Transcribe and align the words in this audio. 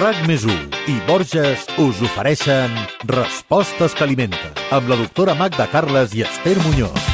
RAC 0.00 0.20
més 0.24 0.46
i 0.88 0.94
Borges 1.04 1.66
us 1.76 1.98
ofereixen 2.00 2.72
Respostes 3.04 3.92
que 3.92 4.06
alimenten 4.06 4.60
amb 4.72 4.86
la 4.88 4.96
doctora 4.96 5.34
Magda 5.36 5.66
Carles 5.68 6.14
i 6.16 6.22
Esther 6.24 6.54
Muñoz. 6.64 7.08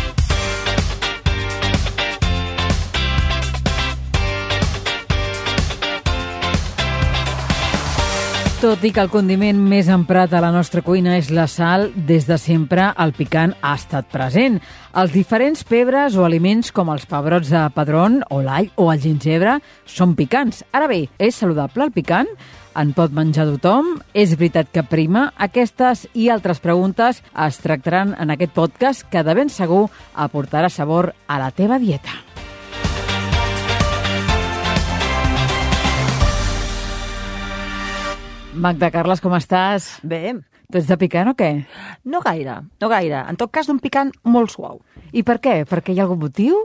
Tot 8.61 8.85
i 8.87 8.93
que 8.95 9.03
el 9.03 9.11
condiment 9.11 9.59
més 9.59 9.91
emprat 9.91 10.31
a 10.31 10.43
la 10.45 10.53
nostra 10.55 10.85
cuina 10.87 11.17
és 11.19 11.33
la 11.35 11.49
sal, 11.51 11.89
des 12.07 12.29
de 12.29 12.39
sempre 12.39 12.93
el 13.03 13.11
picant 13.19 13.57
ha 13.67 13.73
estat 13.81 14.07
present. 14.15 14.61
Els 14.95 15.11
diferents 15.11 15.65
pebres 15.67 16.15
o 16.15 16.23
aliments 16.23 16.71
com 16.71 16.95
els 16.95 17.09
pebrots 17.11 17.51
de 17.51 17.65
padrón 17.75 18.21
o 18.31 18.39
l'all 18.47 18.71
o 18.79 18.93
el 18.95 19.03
gingebre 19.03 19.59
són 19.91 20.15
picants. 20.15 20.63
Ara 20.71 20.87
bé, 20.87 21.09
és 21.19 21.35
saludable 21.35 21.91
el 21.91 21.93
picant? 21.93 22.31
En 22.77 22.91
pot 22.93 23.09
menjar 23.17 23.47
tothom? 23.49 23.95
És 24.13 24.35
veritat 24.37 24.69
que 24.69 24.83
prima? 24.85 25.31
Aquestes 25.41 26.03
i 26.13 26.27
altres 26.29 26.59
preguntes 26.61 27.23
es 27.47 27.59
tractaran 27.65 28.13
en 28.21 28.35
aquest 28.35 28.53
podcast 28.53 29.07
que 29.09 29.23
de 29.25 29.33
ben 29.39 29.49
segur 29.49 29.87
aportarà 30.13 30.69
sabor 30.69 31.15
a 31.27 31.39
la 31.41 31.49
teva 31.57 31.79
dieta. 31.81 32.13
Magda 38.53 38.93
Carles, 38.93 39.25
com 39.25 39.33
estàs? 39.37 39.89
Bé, 40.05 40.37
Tu 40.71 40.81
ets 40.81 40.89
de 40.91 40.97
picant 40.99 41.31
o 41.31 41.35
què? 41.39 41.51
no 42.07 42.21
gaire, 42.23 42.61
no 42.81 42.89
gaire. 42.89 43.23
En 43.31 43.37
tot 43.39 43.51
cas, 43.55 43.67
d'un 43.67 43.79
picant 43.83 44.13
molt 44.25 44.51
suau. 44.51 44.81
I 45.17 45.23
per 45.27 45.39
què? 45.43 45.61
Perquè 45.69 45.95
hi 45.95 46.01
ha 46.01 46.07
algun 46.07 46.19
motiu? 46.25 46.63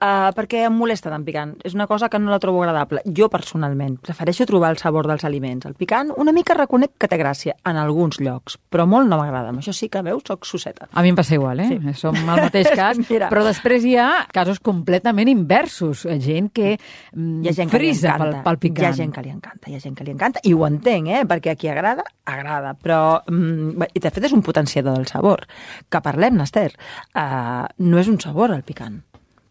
Uh, 0.00 0.30
perquè 0.32 0.62
em 0.64 0.72
molesta 0.72 1.10
tan 1.12 1.24
picant. 1.26 1.52
És 1.66 1.74
una 1.76 1.86
cosa 1.90 2.08
que 2.08 2.18
no 2.18 2.30
la 2.32 2.38
trobo 2.40 2.62
agradable. 2.62 3.02
Jo, 3.04 3.28
personalment, 3.28 3.98
prefereixo 4.00 4.46
trobar 4.48 4.70
el 4.72 4.78
sabor 4.80 5.08
dels 5.10 5.26
aliments. 5.28 5.66
El 5.68 5.74
picant, 5.76 6.12
una 6.16 6.32
mica 6.32 6.54
reconec 6.56 6.94
que 6.98 7.08
té 7.10 7.18
gràcia 7.20 7.56
en 7.68 7.76
alguns 7.76 8.20
llocs, 8.22 8.56
però 8.70 8.86
molt 8.88 9.10
no 9.10 9.18
m'agrada. 9.20 9.52
Això 9.60 9.74
sí 9.76 9.90
que, 9.92 10.02
veus, 10.06 10.22
soc 10.26 10.46
suceta. 10.48 10.88
A 10.94 11.04
mi 11.04 11.12
em 11.12 11.18
passa 11.18 11.36
igual, 11.36 11.60
eh? 11.60 11.68
Sí. 11.68 11.94
Som 12.00 12.16
al 12.22 12.46
mateix 12.46 12.70
cas, 12.80 13.02
però 13.10 13.44
després 13.44 13.84
hi 13.84 13.96
ha 14.00 14.08
casos 14.32 14.62
completament 14.64 15.28
inversos. 15.28 16.06
Gent 16.22 16.48
que 16.56 16.76
mm, 16.78 17.42
Hi 17.44 17.50
ha 17.52 17.56
gent 17.58 17.70
que 17.72 17.82
li 17.82 17.90
frisa 17.90 18.16
pel, 18.20 18.38
pel 18.46 18.60
picant. 18.62 18.86
Hi 18.86 18.90
ha 18.90 18.96
gent 19.02 19.14
que 19.18 19.26
li 19.26 19.34
encanta, 19.34 19.68
hi 19.68 19.76
ha 19.76 19.82
gent 19.84 19.98
que 19.98 20.08
li 20.08 20.14
encanta. 20.14 20.44
I 20.48 20.54
ho 20.56 20.64
entenc, 20.68 21.12
eh? 21.12 21.22
Perquè 21.28 21.52
a 21.52 21.58
qui 21.60 21.68
agrada, 21.68 22.06
agrada. 22.24 22.72
Però, 22.80 23.02
mm, 23.28 23.39
i 23.40 24.02
de 24.02 24.10
fet, 24.10 24.24
és 24.26 24.34
un 24.36 24.44
potenciador 24.46 24.98
del 24.98 25.08
sabor. 25.10 25.46
Que 25.90 26.02
parlem, 26.04 26.40
Esther. 26.44 26.70
Uh, 27.14 27.66
no 27.84 28.00
és 28.00 28.10
un 28.10 28.20
sabor, 28.22 28.54
el 28.54 28.64
picant. 28.66 29.00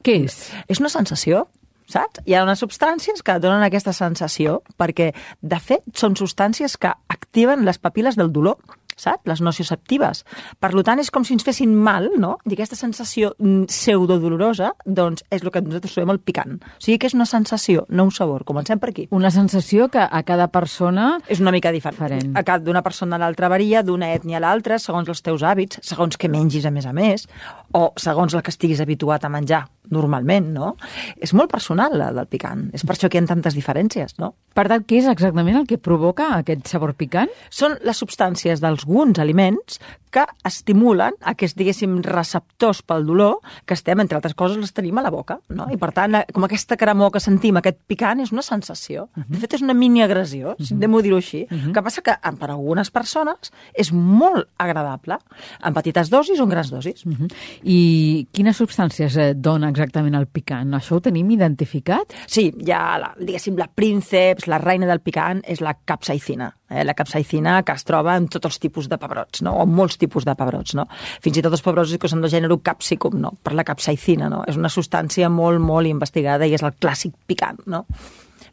Què 0.06 0.16
és? 0.26 0.38
és 0.72 0.80
una 0.80 0.92
sensació, 0.92 1.48
saps? 1.90 2.22
Hi 2.26 2.38
ha 2.38 2.46
unes 2.46 2.62
substàncies 2.64 3.24
que 3.26 3.40
donen 3.44 3.66
aquesta 3.66 3.94
sensació 3.96 4.62
perquè, 4.80 5.12
de 5.42 5.60
fet, 5.60 5.84
són 5.98 6.16
substàncies 6.20 6.78
que 6.80 6.94
activen 7.12 7.66
les 7.68 7.82
papil·les 7.82 8.20
del 8.20 8.32
dolor, 8.32 8.62
saps? 9.00 9.26
Les 9.30 9.42
nocioceptives. 9.42 10.24
Per 10.60 10.72
tant, 10.84 11.00
és 11.02 11.12
com 11.12 11.26
si 11.26 11.36
ens 11.36 11.46
fessin 11.46 11.74
mal, 11.76 12.10
no? 12.20 12.38
I 12.46 12.56
aquesta 12.56 12.78
sensació 12.80 13.34
mm, 13.38 13.70
pseudodolorosa, 13.72 14.74
doncs, 14.86 15.26
és 15.32 15.44
el 15.44 15.52
que 15.54 15.64
nosaltres 15.66 15.96
trobem 15.96 16.14
el 16.16 16.22
picant. 16.24 16.60
O 16.60 16.84
sigui 16.84 17.00
que 17.02 17.10
és 17.10 17.18
una 17.18 17.28
sensació, 17.30 17.86
no 17.90 18.08
un 18.10 18.14
sabor. 18.16 18.46
Comencem 18.48 18.80
per 18.82 18.92
aquí. 18.94 19.08
Una 19.16 19.32
sensació 19.32 19.90
que 19.94 20.04
a 20.04 20.24
cada 20.28 20.50
persona... 20.54 21.12
És 21.28 21.42
una 21.44 21.54
mica 21.56 21.74
diferent. 21.76 21.98
Diferent. 22.00 22.38
A 22.38 22.46
cada 22.48 22.64
d'una 22.66 22.84
persona 22.86 23.18
a 23.18 23.24
l'altra 23.24 23.50
varia, 23.52 23.84
d'una 23.84 24.14
ètnia 24.16 24.40
a 24.40 24.46
l'altra, 24.46 24.80
segons 24.80 25.10
els 25.10 25.24
teus 25.26 25.44
hàbits, 25.44 25.82
segons 25.86 26.18
que 26.20 26.32
mengis 26.32 26.68
a 26.68 26.74
més 26.76 26.88
a 26.90 26.94
més, 26.96 27.28
o 27.74 27.90
segons 28.00 28.36
el 28.36 28.46
que 28.46 28.54
estiguis 28.54 28.82
habituat 28.84 29.26
a 29.26 29.34
menjar 29.34 29.66
normalment, 29.94 30.52
no? 30.56 30.74
És 31.18 31.34
molt 31.38 31.52
personal, 31.52 31.96
la 31.98 32.12
del 32.16 32.30
picant. 32.32 32.68
És 32.74 32.86
per 32.86 32.96
això 32.96 33.10
que 33.10 33.20
hi 33.20 33.24
ha 33.24 33.30
tantes 33.30 33.58
diferències, 33.58 34.18
no? 34.22 34.34
Per 34.56 34.68
tant, 34.70 34.86
què 34.86 35.00
és 35.02 35.10
exactament 35.12 35.60
el 35.60 35.68
que 35.70 35.80
provoca 35.82 36.32
aquest 36.38 36.68
sabor 36.72 36.96
picant? 37.00 37.32
Són 37.50 37.78
les 37.86 38.02
substàncies 38.02 38.64
d'alguns 38.64 39.22
aliments 39.22 39.80
que 40.14 40.26
estimulen 40.48 41.16
aquests, 41.32 41.58
diguéssim, 41.60 42.00
receptors 42.06 42.82
pel 42.86 43.06
dolor 43.08 43.40
que 43.66 43.76
estem, 43.78 44.00
entre 44.02 44.18
altres 44.18 44.36
coses, 44.38 44.58
les 44.58 44.74
tenim 44.76 44.98
a 45.00 45.06
la 45.06 45.12
boca, 45.14 45.40
no? 45.54 45.68
I, 45.72 45.78
per 45.82 45.92
tant, 45.96 46.20
com 46.34 46.46
aquesta 46.48 46.78
cremor 46.80 47.14
que 47.14 47.22
sentim, 47.24 47.60
aquest 47.60 47.80
picant, 47.90 48.22
és 48.24 48.34
una 48.36 48.44
sensació. 48.46 49.08
De 49.28 49.40
fet, 49.42 49.58
és 49.60 49.66
una 49.66 49.76
mini-agressió, 49.78 50.56
si 50.60 50.76
anem-ho 50.76 51.02
dir-ho 51.06 51.20
així. 51.22 51.46
El 51.50 51.74
que 51.76 51.84
passa 51.86 52.04
que, 52.06 52.16
per 52.40 52.52
algunes 52.52 52.92
persones, 52.94 53.54
és 53.74 53.92
molt 53.94 54.50
agradable, 54.58 55.20
en 55.66 55.76
petites 55.78 56.10
dosis 56.10 56.40
o 56.40 56.48
en 56.48 56.54
grans 56.56 56.72
dosis. 56.72 57.06
Uh 57.06 57.14
-huh. 57.14 57.30
I 57.64 58.28
quines 58.32 58.58
substàncies 58.58 59.18
eh, 59.18 59.34
dona 59.36 59.70
exactament 59.70 60.16
el 60.16 60.28
picant? 60.28 60.74
Això 60.74 60.96
ho 60.96 61.02
tenim 61.02 61.30
identificat? 61.32 62.14
Sí, 62.28 62.54
ha, 62.74 62.98
la, 62.98 63.14
diguéssim, 63.20 63.58
la 63.58 63.68
prínceps, 63.68 64.48
la 64.48 64.58
reina 64.58 64.88
del 64.88 65.02
picant, 65.02 65.42
és 65.46 65.62
la 65.62 65.74
capsaicina. 65.86 66.54
Eh? 66.70 66.84
La 66.86 66.94
capsaicina 66.94 67.64
que 67.64 67.74
es 67.74 67.84
troba 67.84 68.16
en 68.18 68.28
tots 68.28 68.46
els 68.46 68.60
tipus 68.60 68.90
de 68.90 68.98
pebrots, 68.98 69.42
no? 69.42 69.56
o 69.58 69.64
en 69.64 69.74
molts 69.74 69.98
tipus 70.00 70.28
de 70.28 70.36
pebrots. 70.40 70.76
No? 70.80 70.88
Fins 71.24 71.40
i 71.40 71.44
tot 71.46 71.56
els 71.56 71.66
pebrots 71.66 71.96
que 72.00 72.12
són 72.12 72.24
del 72.24 72.34
gènere 72.34 72.58
capsicum, 72.64 73.20
no? 73.22 73.36
per 73.44 73.56
la 73.58 73.68
capsaicina. 73.68 74.32
No? 74.32 74.44
És 74.50 74.60
una 74.60 74.72
substància 74.74 75.30
molt, 75.34 75.62
molt 75.64 75.90
investigada 75.90 76.48
i 76.48 76.56
és 76.58 76.66
el 76.66 76.76
clàssic 76.80 77.16
picant. 77.30 77.62
No? 77.70 77.86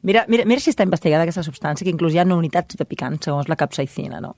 Mira, 0.06 0.22
mira, 0.30 0.44
mira 0.46 0.62
si 0.62 0.70
està 0.70 0.84
investigada 0.86 1.24
aquesta 1.26 1.42
substància, 1.42 1.82
que 1.84 1.90
inclús 1.90 2.14
hi 2.14 2.20
ha 2.22 2.24
unitats 2.30 2.76
de 2.78 2.84
picant, 2.86 3.16
segons 3.24 3.48
la 3.50 3.56
capsaicina, 3.58 4.20
no? 4.22 4.36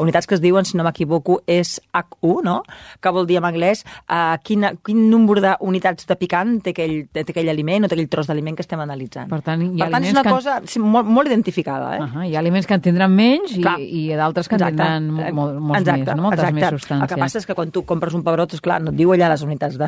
Unitats 0.00 0.26
que 0.26 0.34
es 0.38 0.40
diuen, 0.40 0.64
si 0.64 0.78
no 0.78 0.84
m'equivoco, 0.86 1.42
és 1.46 1.74
H1, 1.92 2.40
no? 2.46 2.62
Que 3.04 3.12
vol 3.12 3.26
dir 3.28 3.36
en 3.36 3.44
anglès 3.44 3.82
uh, 4.08 4.38
quina, 4.42 4.70
quin 4.86 5.02
número 5.10 5.42
d'unitats 5.44 6.06
de 6.08 6.16
picant 6.16 6.54
té 6.64 6.72
aquell, 6.72 6.94
té 7.12 7.26
aquell 7.26 7.50
aliment 7.52 7.84
o 7.84 7.90
té 7.90 7.98
aquell 7.98 8.08
tros 8.08 8.30
d'aliment 8.30 8.56
que 8.56 8.64
estem 8.64 8.80
analitzant. 8.80 9.28
Per 9.28 9.42
tant, 9.44 9.60
hi 9.60 9.82
ha 9.82 9.90
per 9.90 9.92
tant 9.98 10.08
és 10.08 10.14
una 10.16 10.22
que- 10.24 10.32
cosa 10.38 10.56
sí, 10.64 10.80
molt, 10.80 11.04
molt 11.06 11.28
identificada, 11.28 11.96
eh? 11.98 12.00
Uh 12.00 12.08
-huh. 12.14 12.26
Hi 12.30 12.34
ha 12.36 12.38
aliments 12.40 12.66
que 12.66 12.74
en 12.74 12.80
tindran 12.80 13.12
menys 13.14 13.58
i, 13.58 13.60
Clar. 13.60 13.78
i 13.78 14.08
d'altres 14.16 14.48
que 14.48 14.54
en 14.56 14.66
tindran 14.68 15.10
mo- 15.10 15.32
mo- 15.32 15.60
molts 15.60 15.82
exacte, 15.82 16.04
més, 16.06 16.16
no? 16.16 16.22
moltes 16.22 16.40
exacte. 16.40 16.54
més 16.60 16.70
substàncies. 16.72 17.02
El 17.02 17.08
que 17.08 17.20
passa 17.20 17.38
és 17.38 17.46
que 17.46 17.54
quan 17.54 17.70
tu 17.70 17.84
compres 17.84 18.14
un 18.14 18.22
pebrot, 18.24 18.54
és 18.54 18.60
clar, 18.62 18.80
no 18.80 18.90
et 18.90 18.96
diu 18.96 19.12
allà 19.12 19.28
les 19.28 19.42
unitats 19.42 19.76
de, 19.76 19.86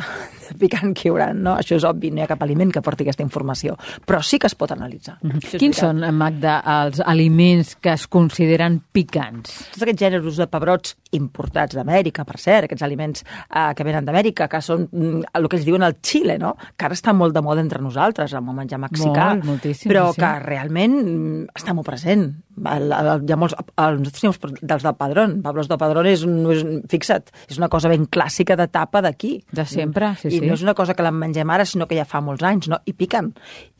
de 0.49 0.55
picant 0.59 0.93
que 0.93 1.07
hi 1.07 1.11
haurà, 1.11 1.33
no? 1.33 1.55
Això 1.55 1.75
és 1.75 1.83
obvi, 1.83 2.11
no 2.11 2.19
hi 2.19 2.21
ha 2.21 2.27
cap 2.27 2.41
aliment 2.43 2.71
que 2.71 2.81
porti 2.83 3.01
aquesta 3.01 3.23
informació. 3.23 3.75
Però 4.05 4.21
sí 4.21 4.37
que 4.37 4.45
es 4.45 4.53
pot 4.53 4.71
analitzar. 4.71 5.17
Això. 5.23 5.59
Quins 5.61 5.79
són, 5.79 6.03
Magda, 6.17 6.57
els 6.67 6.99
aliments 6.99 7.77
que 7.79 7.93
es 7.95 8.07
consideren 8.11 8.81
picants? 8.91 9.53
tots 9.73 9.85
aquests 9.85 10.03
gèneres 10.03 10.39
de 10.39 10.47
pebrots 10.51 10.95
importats 11.17 11.77
d'Amèrica, 11.77 12.25
per 12.27 12.39
cert, 12.41 12.67
aquests 12.67 12.85
aliments 12.85 13.23
eh, 13.23 13.71
que 13.77 13.85
venen 13.85 14.05
d'Amèrica, 14.05 14.47
que 14.51 14.61
són 14.65 14.87
mm, 14.89 15.33
el 15.39 15.49
que 15.49 15.59
ells 15.59 15.67
diuen 15.67 15.85
el 15.85 15.97
xile, 16.03 16.37
no? 16.41 16.53
que 16.77 16.87
ara 16.87 16.97
està 16.97 17.13
molt 17.15 17.35
de 17.35 17.43
moda 17.45 17.63
entre 17.63 17.81
nosaltres, 17.83 18.33
amb 18.37 18.53
el 18.53 18.59
menjar 18.63 18.81
mexicà, 18.81 19.29
Molt, 19.43 19.67
però 19.87 20.07
sí. 20.13 20.21
que 20.21 20.31
realment 20.43 20.97
mm, 20.99 21.43
està 21.59 21.75
molt 21.77 21.87
present. 21.89 22.27
El, 22.53 22.91
el, 22.93 23.23
hi 23.27 23.33
ha 23.33 23.37
molts, 23.39 23.55
el, 23.57 23.95
nosaltres 24.03 24.21
tenim 24.21 24.57
dels 24.61 24.83
del 24.85 24.95
Padrón. 24.99 25.31
Pablos 25.41 25.67
del 25.71 25.79
Padrón 25.81 26.05
és, 26.05 26.21
no 26.29 26.51
és, 26.53 26.61
fixa't, 26.91 27.31
és 27.49 27.57
una 27.57 27.69
cosa 27.73 27.89
ben 27.89 28.05
clàssica 28.05 28.55
d'etapa 28.59 29.01
d'aquí. 29.01 29.31
De 29.51 29.65
sempre, 29.65 30.11
sí, 30.21 30.27
I 30.29 30.39
sí. 30.39 30.41
no 30.45 30.53
és 30.53 30.61
una 30.61 30.75
cosa 30.77 30.93
que 30.93 31.01
la 31.05 31.11
mengem 31.11 31.49
ara, 31.49 31.65
sinó 31.65 31.87
que 31.89 31.97
ja 31.97 32.05
fa 32.05 32.21
molts 32.21 32.43
anys, 32.45 32.69
no? 32.69 32.77
I 32.85 32.93
piquen. 32.93 33.31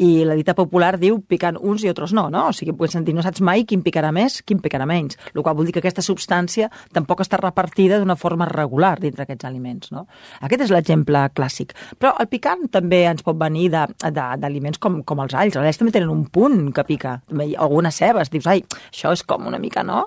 I 0.01 0.23
la 0.25 0.33
dita 0.39 0.55
popular 0.57 0.97
diu 0.97 1.19
piquen 1.21 1.57
uns 1.61 1.83
i 1.85 1.91
altres 1.91 2.13
no, 2.17 2.29
no? 2.33 2.47
O 2.49 2.53
sigui, 2.57 2.73
puedes 2.73 2.93
sentir, 2.97 3.13
no 3.13 3.21
saps 3.21 3.41
mai 3.45 3.63
quin 3.69 3.83
picarà 3.85 4.09
més, 4.15 4.41
quin 4.41 4.59
picarà 4.63 4.87
menys. 4.89 5.19
El 5.35 5.43
qual 5.43 5.55
vol 5.55 5.69
dir 5.69 5.73
que 5.77 5.83
aquesta 5.83 6.01
substància 6.01 6.71
tampoc 6.93 7.21
està 7.21 7.37
repartida 7.37 7.99
d'una 8.01 8.15
forma 8.17 8.47
regular 8.49 8.95
dintre 8.99 9.27
aquests 9.27 9.45
aliments, 9.45 9.91
no? 9.93 10.07
Aquest 10.41 10.65
és 10.65 10.73
l'exemple 10.73 11.27
clàssic. 11.35 11.75
Però 11.99 12.15
el 12.19 12.27
picant 12.31 12.65
també 12.73 13.03
ens 13.11 13.21
pot 13.21 13.37
venir 13.37 13.69
de- 13.69 13.85
de- 14.09 14.29
d'aliments 14.41 14.79
com, 14.79 15.03
com 15.03 15.19
els 15.21 15.33
alls. 15.33 15.55
Els 15.55 15.65
alls 15.67 15.77
també 15.77 15.91
tenen 15.93 16.09
un 16.09 16.25
punt 16.25 16.71
que 16.73 16.83
pica. 16.83 17.19
Algunes 17.57 17.95
cebes, 18.01 18.29
dius, 18.33 18.47
ai, 18.47 18.62
això 18.89 19.13
és 19.13 19.23
com 19.27 19.47
una 19.49 19.59
mica, 19.61 19.83
no? 19.83 20.05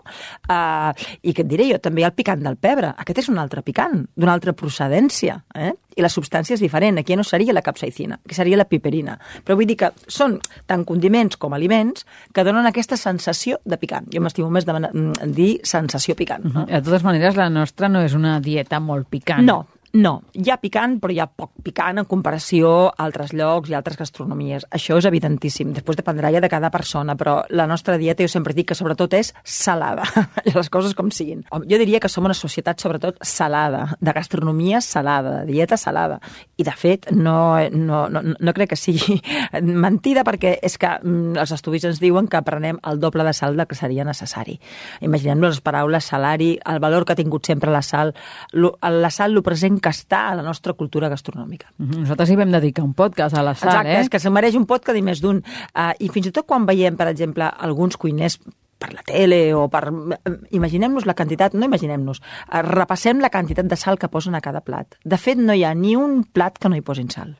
Uh, 0.48 0.92
I 1.22 1.34
què 1.34 1.44
et 1.44 1.50
diré 1.50 1.68
jo? 1.70 1.80
També 1.82 2.02
hi 2.02 2.06
ha 2.06 2.12
el 2.12 2.16
picant 2.16 2.42
del 2.44 2.58
pebre. 2.60 2.92
Aquest 3.02 3.24
és 3.24 3.30
un 3.32 3.40
altre 3.42 3.62
picant, 3.66 4.04
d'una 4.16 4.34
altra 4.36 4.54
procedència, 4.56 5.40
eh? 5.54 5.72
I 5.96 6.04
la 6.04 6.10
substància 6.12 6.52
és 6.56 6.60
diferent. 6.60 6.98
Aquí 7.00 7.16
no 7.16 7.24
seria 7.24 7.54
la 7.56 7.62
capsaicina, 7.64 8.18
aquí 8.20 8.36
seria 8.36 8.58
la 8.60 8.66
piperina. 8.68 9.16
Però 9.44 9.56
vull 9.56 9.68
dir 9.68 9.78
que 9.80 9.92
són 10.12 10.36
tant 10.68 10.84
condiments 10.84 11.38
com 11.40 11.56
aliments 11.56 12.04
que 12.36 12.44
donen 12.44 12.68
aquesta 12.68 12.98
sensació 13.00 13.62
de 13.64 13.78
picant. 13.80 14.10
Jo 14.12 14.20
m'estimo 14.20 14.50
més 14.52 14.68
de 14.68 14.76
mm, 14.76 15.30
dir 15.36 15.52
sensació 15.64 16.16
picant. 16.18 16.44
No? 16.52 16.66
De 16.68 16.82
totes 16.84 17.06
maneres, 17.06 17.38
la 17.40 17.48
nostra 17.52 17.88
no 17.88 18.04
és 18.04 18.16
una 18.18 18.38
dieta 18.44 18.80
molt 18.80 19.08
picant. 19.08 19.46
No, 19.46 19.62
no. 19.96 20.12
Hi 20.36 20.50
ha 20.52 20.58
picant, 20.60 20.98
però 21.00 21.14
hi 21.14 21.20
ha 21.22 21.26
poc 21.26 21.54
picant 21.64 22.00
en 22.00 22.06
comparació 22.08 22.70
a 22.88 23.04
altres 23.06 23.32
llocs 23.36 23.70
i 23.70 23.76
altres 23.78 23.96
gastronomies. 23.98 24.66
Això 24.76 24.98
és 25.00 25.06
evidentíssim. 25.08 25.72
Després 25.76 25.98
dependrà 25.98 26.30
ja 26.34 26.42
de 26.44 26.50
cada 26.52 26.70
persona, 26.74 27.16
però 27.16 27.38
la 27.48 27.66
nostra 27.70 27.96
dieta 27.98 28.24
jo 28.24 28.30
sempre 28.32 28.54
dic 28.56 28.68
que 28.70 28.76
sobretot 28.78 29.16
és 29.18 29.32
salada. 29.42 30.04
Les 30.56 30.70
coses 30.72 30.94
com 30.98 31.08
siguin. 31.10 31.44
Jo 31.48 31.80
diria 31.80 32.00
que 32.02 32.10
som 32.12 32.28
una 32.28 32.36
societat 32.36 32.82
sobretot 32.82 33.22
salada, 33.24 33.96
de 34.00 34.12
gastronomia 34.12 34.82
salada, 34.84 35.40
de 35.40 35.52
dieta 35.52 35.78
salada. 35.80 36.20
I 36.56 36.66
de 36.66 36.76
fet, 36.76 37.10
no, 37.12 37.56
no, 37.72 38.06
no, 38.12 38.22
no 38.36 38.56
crec 38.56 38.74
que 38.74 38.80
sigui 38.80 39.20
mentida 39.86 40.26
perquè 40.26 40.56
és 40.60 40.76
que 40.82 40.92
mm, 40.98 41.38
els 41.40 41.54
estudis 41.56 41.88
ens 41.88 42.02
diuen 42.02 42.28
que 42.28 42.42
prenem 42.44 42.80
el 42.84 43.00
doble 43.00 43.24
de 43.24 43.32
sal 43.36 43.56
del 43.56 43.68
que 43.70 43.78
seria 43.78 44.04
necessari. 44.04 44.58
Imaginem-nos 45.00 45.56
les 45.56 45.64
paraules 45.64 46.12
salari, 46.12 46.52
el 46.68 46.82
valor 46.84 47.06
que 47.06 47.14
ha 47.14 47.20
tingut 47.22 47.46
sempre 47.48 47.72
la 47.72 47.82
sal, 47.82 48.14
la 48.52 49.10
sal, 49.10 49.32
lo 49.32 49.42
present 49.46 49.80
que 49.86 49.94
està 49.94 50.26
a 50.32 50.34
la 50.34 50.42
nostra 50.42 50.74
cultura 50.74 51.10
gastronòmica. 51.12 51.70
Mhm. 51.78 52.02
Nosaltres 52.02 52.32
hi 52.32 52.36
vam 52.40 52.50
dedicar 52.50 52.82
un 52.84 52.94
podcast 52.98 53.36
a 53.36 53.44
la 53.46 53.54
sal, 53.54 53.70
Exacte, 53.70 53.94
eh? 53.94 54.00
és 54.02 54.10
que 54.10 54.18
se 54.18 54.30
mereix 54.34 54.58
un 54.58 54.66
podcast 54.66 54.98
i 54.98 55.02
més 55.06 55.22
d'un. 55.22 55.42
Uh, 55.70 55.92
I 56.00 56.10
fins 56.10 56.26
i 56.26 56.32
tot 56.34 56.46
quan 56.46 56.66
veiem, 56.66 56.96
per 56.98 57.06
exemple, 57.12 57.46
alguns 57.46 57.96
cuiners 57.96 58.40
per 58.78 58.92
la 58.92 59.04
tele 59.06 59.54
o 59.54 59.68
per... 59.72 59.86
Imaginem-nos 60.50 61.06
la 61.06 61.14
quantitat, 61.16 61.54
no 61.54 61.64
imaginem-nos, 61.64 62.20
eh, 62.20 62.62
repassem 62.66 63.22
la 63.22 63.30
quantitat 63.30 63.70
de 63.70 63.76
sal 63.76 63.96
que 63.96 64.10
posen 64.12 64.34
a 64.34 64.42
cada 64.44 64.60
plat. 64.60 64.98
De 65.04 65.16
fet, 65.16 65.38
no 65.38 65.54
hi 65.54 65.64
ha 65.64 65.72
ni 65.74 65.94
un 65.96 66.24
plat 66.24 66.58
que 66.58 66.68
no 66.68 66.76
hi 66.76 66.84
posin 66.84 67.08
sal. 67.08 67.36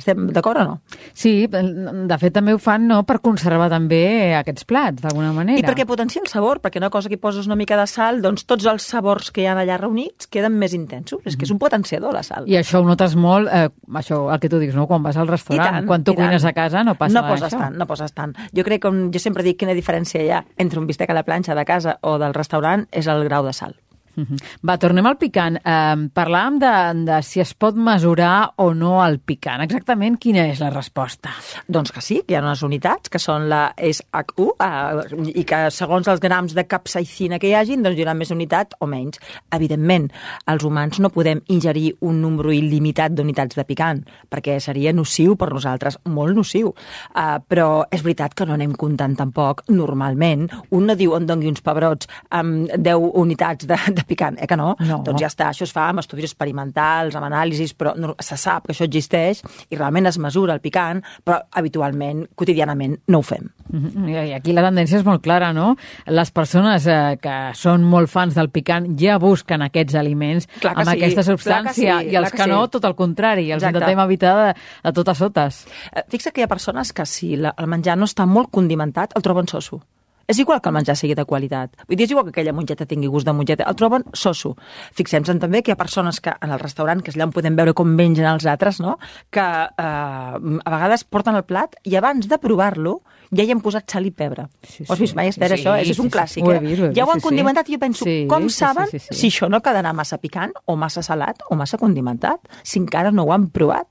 Estem 0.00 0.30
d'acord 0.32 0.62
o 0.62 0.64
no? 0.64 0.76
Sí, 1.12 1.46
de 1.50 2.18
fet 2.20 2.34
també 2.34 2.54
ho 2.56 2.60
fan 2.62 2.86
no, 2.88 3.02
per 3.08 3.18
conservar 3.24 3.68
també 3.72 4.34
aquests 4.38 4.66
plats, 4.68 5.02
d'alguna 5.04 5.32
manera. 5.36 5.60
I 5.60 5.66
perquè 5.66 5.86
potencia 5.88 6.22
el 6.22 6.30
sabor, 6.30 6.62
perquè 6.64 6.80
una 6.80 6.90
cosa 6.92 7.10
que 7.10 7.18
hi 7.18 7.22
poses 7.22 7.48
una 7.50 7.58
mica 7.60 7.78
de 7.78 7.86
sal, 7.90 8.22
doncs 8.24 8.46
tots 8.48 8.66
els 8.70 8.86
sabors 8.86 9.30
que 9.34 9.44
hi 9.44 9.48
ha 9.50 9.56
allà 9.58 9.76
reunits 9.80 10.30
queden 10.32 10.56
més 10.58 10.74
intensos. 10.76 11.20
Mm 11.20 11.22
-hmm. 11.22 11.28
És 11.28 11.36
que 11.36 11.44
és 11.44 11.50
un 11.50 11.58
potenciador, 11.58 12.14
la 12.14 12.22
sal. 12.22 12.48
I 12.48 12.56
això 12.56 12.80
ho 12.80 12.86
notes 12.86 13.16
molt, 13.16 13.48
eh, 13.52 13.68
això, 13.92 14.32
el 14.32 14.40
que 14.40 14.48
tu 14.48 14.58
dius, 14.58 14.74
no? 14.74 14.86
quan 14.86 15.02
vas 15.02 15.16
al 15.16 15.28
restaurant, 15.28 15.70
tant, 15.70 15.86
quan 15.86 16.04
tu 16.04 16.14
cuines 16.14 16.44
a 16.44 16.52
casa 16.52 16.84
no 16.84 16.94
passa 16.94 17.20
no 17.20 17.28
poses 17.28 17.52
això. 17.52 17.58
tant, 17.58 17.76
no 17.76 17.86
poses 17.86 18.12
tant. 18.12 18.34
Jo 18.52 18.64
crec 18.64 18.82
que, 18.82 18.90
jo 19.12 19.18
sempre 19.18 19.42
dic 19.42 19.58
quina 19.58 19.74
diferència 19.74 20.22
hi 20.22 20.30
ha 20.30 20.44
entre 20.56 20.80
un 20.80 20.86
bistec 20.86 21.10
a 21.10 21.14
la 21.14 21.22
planxa 21.22 21.54
de 21.54 21.64
casa 21.64 21.98
o 22.02 22.18
del 22.18 22.34
restaurant 22.34 22.86
és 22.90 23.06
el 23.06 23.24
grau 23.24 23.44
de 23.44 23.52
sal. 23.52 23.74
-huh. 24.16 24.36
Va, 24.66 24.76
tornem 24.76 25.06
al 25.06 25.16
picant. 25.16 25.56
Eh, 25.56 25.96
parlàvem 26.14 26.58
de, 26.58 27.04
de 27.06 27.22
si 27.22 27.40
es 27.40 27.54
pot 27.54 27.74
mesurar 27.74 28.52
o 28.56 28.74
no 28.74 29.04
el 29.04 29.18
picant. 29.18 29.62
Exactament 29.62 30.18
quina 30.18 30.46
és 30.50 30.60
la 30.60 30.70
resposta? 30.70 31.30
Doncs 31.68 31.92
que 31.92 32.00
sí, 32.00 32.22
que 32.26 32.34
hi 32.34 32.36
ha 32.36 32.42
unes 32.42 32.62
unitats 32.62 33.08
que 33.08 33.18
són 33.18 33.48
la 33.48 33.74
SHU 33.76 34.50
eh, 34.60 35.32
i 35.34 35.44
que 35.44 35.70
segons 35.70 36.08
els 36.08 36.20
grams 36.20 36.54
de 36.54 36.66
capsaicina 36.66 37.38
que 37.38 37.48
hi 37.48 37.54
hagin, 37.54 37.82
doncs 37.82 37.96
hi 37.96 38.04
haurà 38.04 38.14
més 38.14 38.30
unitat 38.30 38.74
o 38.80 38.86
menys. 38.86 39.20
Evidentment, 39.50 40.10
els 40.46 40.64
humans 40.64 41.00
no 41.00 41.10
podem 41.10 41.40
ingerir 41.48 41.94
un 42.00 42.20
número 42.20 42.52
il·limitat 42.52 43.14
d'unitats 43.14 43.56
de 43.56 43.64
picant, 43.64 44.04
perquè 44.30 44.58
seria 44.60 44.92
nociu 44.92 45.36
per 45.36 45.50
nosaltres, 45.52 45.98
molt 46.04 46.36
nociu. 46.36 46.74
Eh, 47.14 47.38
però 47.48 47.84
és 47.90 48.02
veritat 48.02 48.34
que 48.34 48.46
no 48.46 48.54
anem 48.54 48.74
comptant 48.74 49.16
tampoc, 49.16 49.64
normalment. 49.68 50.48
Un 50.70 50.86
no 50.86 50.96
diu 50.96 51.14
on 51.16 51.26
dongui 51.26 51.50
uns 51.50 51.62
pebrots 51.64 52.08
amb 52.30 52.70
10 52.76 53.10
unitats 53.20 53.66
de, 53.66 53.78
de 53.96 54.04
picant, 54.10 54.38
eh 54.40 54.48
que 54.50 54.58
no? 54.58 54.74
no? 54.86 55.00
Doncs 55.06 55.22
ja 55.22 55.30
està, 55.30 55.50
això 55.50 55.66
es 55.68 55.74
fa 55.76 55.88
amb 55.90 56.02
estudis 56.02 56.28
experimentals, 56.28 57.16
amb 57.16 57.30
anàlisis, 57.30 57.74
però 57.78 57.94
no, 57.96 58.16
se 58.18 58.38
sap 58.40 58.66
que 58.66 58.74
això 58.74 58.88
existeix 58.88 59.44
i 59.70 59.78
realment 59.78 60.10
es 60.10 60.18
mesura 60.18 60.56
el 60.56 60.62
picant, 60.64 61.02
però 61.24 61.40
habitualment, 61.60 62.26
quotidianament, 62.34 62.98
no 63.08 63.22
ho 63.22 63.26
fem. 63.26 63.50
-huh. 63.70 64.08
I 64.10 64.32
aquí 64.34 64.54
la 64.56 64.64
tendència 64.66 64.98
és 65.00 65.06
molt 65.06 65.22
clara, 65.24 65.52
no? 65.56 65.74
Les 66.10 66.32
persones 66.34 66.86
eh, 66.90 67.18
que 67.22 67.36
són 67.58 67.84
molt 67.90 68.10
fans 68.12 68.36
del 68.38 68.50
picant 68.50 68.90
ja 69.00 69.18
busquen 69.22 69.64
aquests 69.66 69.96
aliments 70.00 70.48
amb 70.64 70.84
sí, 70.84 70.96
aquesta 70.96 71.24
substància 71.26 72.00
sí, 72.00 72.10
i 72.12 72.18
els 72.18 72.32
que, 72.32 72.42
que 72.42 72.48
no, 72.50 72.64
sí. 72.64 72.74
tot 72.76 72.88
el 72.88 72.96
contrari, 72.98 73.48
els 73.50 73.62
Exacte. 73.62 73.78
intentem 73.78 74.04
evitar 74.04 74.34
de, 74.40 74.50
de 74.88 74.94
totes 74.96 75.22
sotes. 75.22 75.62
Eh, 75.92 76.04
Fixa 76.10 76.34
que 76.34 76.42
hi 76.42 76.48
ha 76.48 76.50
persones 76.50 76.92
que 76.92 77.06
si 77.06 77.36
la, 77.36 77.54
el 77.58 77.70
menjar 77.70 77.98
no 77.98 78.08
està 78.10 78.26
molt 78.26 78.52
condimentat, 78.54 79.16
el 79.16 79.26
troben 79.26 79.48
soso. 79.50 79.82
És 80.30 80.38
igual 80.38 80.60
que 80.62 80.70
el 80.70 80.76
menjar 80.76 80.94
sigui 80.98 81.16
de 81.18 81.24
qualitat. 81.26 81.74
Vull 81.88 81.98
dir, 81.98 82.06
és 82.06 82.14
igual 82.14 82.28
que 82.28 82.34
aquella 82.36 82.54
mongeta 82.54 82.86
tingui 82.86 83.10
gust 83.10 83.26
de 83.26 83.34
mongeta. 83.34 83.66
El 83.66 83.76
troben 83.78 84.04
soso. 84.14 84.54
Fixem-nos 84.96 85.40
també 85.42 85.64
que 85.66 85.72
hi 85.72 85.74
ha 85.74 85.80
persones 85.80 86.20
que 86.22 86.32
en 86.38 86.54
el 86.54 86.60
restaurant, 86.62 87.02
que 87.02 87.10
és 87.10 87.18
allà 87.18 87.26
on 87.28 87.34
podem 87.34 87.56
veure 87.58 87.74
com 87.74 87.90
mengen 87.98 88.28
els 88.30 88.46
altres, 88.46 88.78
no? 88.80 88.96
que 89.30 89.42
eh, 89.42 89.82
a 89.82 90.70
vegades 90.76 91.04
porten 91.04 91.34
el 91.38 91.46
plat 91.48 91.74
i 91.84 91.96
abans 91.98 92.28
de 92.30 92.38
provar-lo 92.38 93.00
ja 93.30 93.44
hi 93.46 93.52
han 93.54 93.60
posat 93.62 93.90
sal 93.90 94.06
i 94.06 94.10
pebre. 94.10 94.48
Sí, 94.66 94.84
Ho 94.88 94.92
has 94.94 95.00
vist 95.02 95.14
mai, 95.18 95.30
Esther, 95.30 95.50
sí, 95.52 95.60
això? 95.60 95.76
És, 95.78 95.92
és 95.92 95.98
un 96.02 96.08
sí, 96.08 96.10
sí. 96.10 96.14
clàssic, 96.16 96.46
Ho 96.46 96.52
eh? 96.54 96.60
vist, 96.64 96.82
ho 96.82 96.88
he 96.90 96.94
ja 96.96 97.04
ho 97.04 97.06
vist, 97.06 97.14
han 97.14 97.20
sí, 97.20 97.22
sí. 97.22 97.28
condimentat 97.28 97.70
i 97.70 97.76
jo 97.76 97.80
penso, 97.82 98.04
Sí, 98.08 98.16
com 98.30 98.48
sí, 98.48 98.56
saben 98.56 98.90
sí, 98.90 98.98
sí, 98.98 99.06
sí. 99.10 99.18
si 99.20 99.30
això 99.34 99.48
no 99.50 99.60
quedarà 99.62 99.92
massa 99.94 100.18
picant 100.18 100.54
o 100.66 100.76
massa 100.76 101.02
salat 101.06 101.42
o 101.50 101.58
massa 101.58 101.78
condimentat? 101.78 102.42
Si 102.62 102.82
encara 102.82 103.12
no 103.14 103.26
ho 103.28 103.32
han 103.34 103.48
provat. 103.54 103.86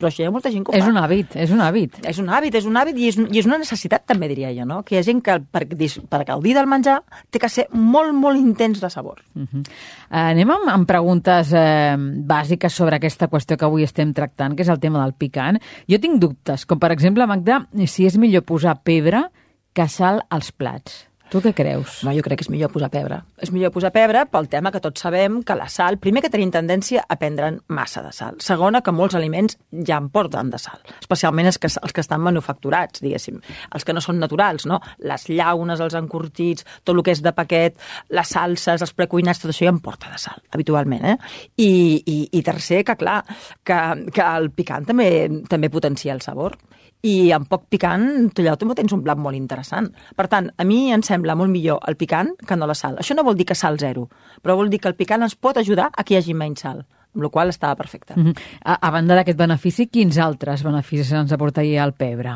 Però 0.00 0.08
això 0.08 0.24
hi 0.24 0.28
ha 0.30 0.32
molta 0.32 0.48
gent 0.48 0.64
que 0.64 0.72
ho 0.72 0.78
És 0.78 0.84
fa. 0.86 0.88
un 0.88 0.96
hàbit, 0.96 1.34
és 1.36 1.50
un 1.52 1.60
hàbit. 1.60 1.98
És 2.08 2.18
un 2.22 2.30
hàbit, 2.32 2.54
és 2.56 2.64
un 2.64 2.78
hàbit 2.80 2.96
i 2.96 3.08
és, 3.10 3.18
i 3.20 3.42
és 3.42 3.48
una 3.48 3.58
necessitat 3.60 4.06
també, 4.08 4.30
diria 4.30 4.52
jo, 4.56 4.64
no? 4.64 4.80
Que 4.86 4.94
hi 4.96 5.00
ha 5.00 5.04
gent 5.04 5.20
que 5.26 5.36
per, 5.52 5.66
per 6.08 6.22
gaudir 6.30 6.54
del 6.56 6.68
menjar 6.70 7.02
té 7.28 7.42
que 7.42 7.50
ser 7.52 7.66
molt, 7.76 8.14
molt 8.16 8.40
intens 8.40 8.80
de 8.80 8.88
sabor. 8.88 9.20
Uh 9.36 9.44
-huh. 9.44 9.62
Anem 10.08 10.50
amb, 10.50 10.68
amb 10.72 10.88
preguntes 10.88 11.52
eh, 11.52 11.96
bàsiques 11.98 12.72
sobre 12.72 12.96
aquesta 12.96 13.28
qüestió 13.28 13.58
que 13.58 13.64
avui 13.66 13.82
estem 13.82 14.14
tractant, 14.14 14.56
que 14.56 14.62
és 14.62 14.68
el 14.68 14.80
tema 14.80 15.02
del 15.02 15.12
picant. 15.12 15.60
Jo 15.86 15.98
tinc 16.00 16.18
dubtes, 16.18 16.64
com 16.64 16.78
per 16.78 16.92
exemple, 16.92 17.26
Magda, 17.26 17.66
si 17.86 18.06
és 18.06 18.16
millor 18.16 18.42
posar 18.42 18.80
pebre 18.82 19.30
que 19.74 19.86
sal 19.88 20.24
als 20.30 20.50
plats. 20.52 21.09
Tu 21.30 21.38
què 21.38 21.52
creus? 21.54 22.00
No, 22.02 22.10
jo 22.10 22.24
crec 22.26 22.40
que 22.40 22.42
és 22.42 22.50
millor 22.50 22.72
posar 22.74 22.88
pebre. 22.90 23.20
És 23.38 23.52
millor 23.54 23.70
posar 23.70 23.92
pebre 23.94 24.24
pel 24.26 24.48
tema 24.50 24.72
que 24.74 24.80
tots 24.82 25.04
sabem 25.04 25.36
que 25.46 25.54
la 25.54 25.68
sal, 25.70 26.00
primer 26.02 26.24
que 26.24 26.30
tenim 26.32 26.50
tendència 26.50 27.04
a 27.06 27.16
prendre'n 27.20 27.60
massa 27.70 28.02
de 28.02 28.10
sal. 28.16 28.40
Segona, 28.42 28.80
que 28.82 28.90
molts 28.90 29.14
aliments 29.14 29.54
ja 29.86 30.00
en 30.02 30.08
porten 30.10 30.50
de 30.50 30.58
sal. 30.58 30.82
Especialment 30.98 31.46
els 31.52 31.60
que, 31.62 31.70
els 31.70 31.94
que 31.94 32.02
estan 32.02 32.24
manufacturats, 32.24 33.04
diguéssim. 33.04 33.38
Els 33.70 33.86
que 33.86 33.94
no 33.94 34.02
són 34.02 34.18
naturals, 34.18 34.66
no? 34.66 34.80
Les 35.06 35.28
llaunes, 35.30 35.84
els 35.86 35.94
encurtits, 36.00 36.66
tot 36.82 36.96
el 36.96 37.04
que 37.06 37.14
és 37.14 37.22
de 37.22 37.34
paquet, 37.36 37.78
les 38.10 38.34
salses, 38.34 38.82
els 38.82 38.96
precuinats, 38.98 39.44
tot 39.44 39.54
això 39.54 39.68
ja 39.68 39.74
en 39.76 39.78
porta 39.86 40.10
de 40.10 40.18
sal, 40.18 40.42
habitualment, 40.50 41.06
eh? 41.12 41.16
I, 41.62 41.70
i, 42.10 42.18
i 42.40 42.42
tercer, 42.42 42.82
que 42.90 42.98
clar, 42.98 43.20
que, 43.62 43.80
que 44.10 44.26
el 44.26 44.50
picant 44.50 44.90
també, 44.90 45.12
també 45.46 45.70
potencia 45.70 46.10
el 46.16 46.26
sabor 46.26 46.58
i 47.06 47.32
amb 47.32 47.48
poc 47.48 47.66
picant 47.72 48.30
tu 48.34 48.44
allò 48.44 48.56
també 48.60 48.76
tens 48.78 48.92
un 48.92 49.02
plat 49.04 49.18
molt 49.18 49.38
interessant. 49.38 49.88
Per 50.16 50.26
tant, 50.28 50.50
a 50.56 50.64
mi 50.68 50.90
em 50.92 51.04
sembla 51.06 51.36
molt 51.38 51.52
millor 51.52 51.80
el 51.88 51.96
picant 51.96 52.34
que 52.46 52.56
no 52.56 52.68
la 52.68 52.76
sal. 52.76 52.98
Això 53.00 53.16
no 53.16 53.24
vol 53.24 53.38
dir 53.38 53.48
que 53.48 53.56
sal 53.56 53.78
zero, 53.80 54.08
però 54.42 54.56
vol 54.56 54.70
dir 54.72 54.80
que 54.80 54.90
el 54.92 54.98
picant 54.98 55.24
ens 55.24 55.36
pot 55.36 55.56
ajudar 55.56 55.90
a 55.90 56.04
que 56.04 56.14
hi 56.14 56.20
hagi 56.20 56.36
menys 56.36 56.66
sal, 56.66 56.84
amb 57.14 57.24
la 57.24 57.30
qual 57.30 57.48
estava 57.50 57.74
perfecte. 57.76 58.14
Uh 58.16 58.24
-huh. 58.24 58.34
a, 58.64 58.86
a 58.86 58.90
banda 58.90 59.14
d'aquest 59.14 59.38
benefici, 59.38 59.88
quins 59.88 60.18
altres 60.18 60.62
beneficis 60.62 61.12
ens 61.12 61.32
aportaria 61.32 61.84
el 61.84 61.92
pebre? 61.92 62.30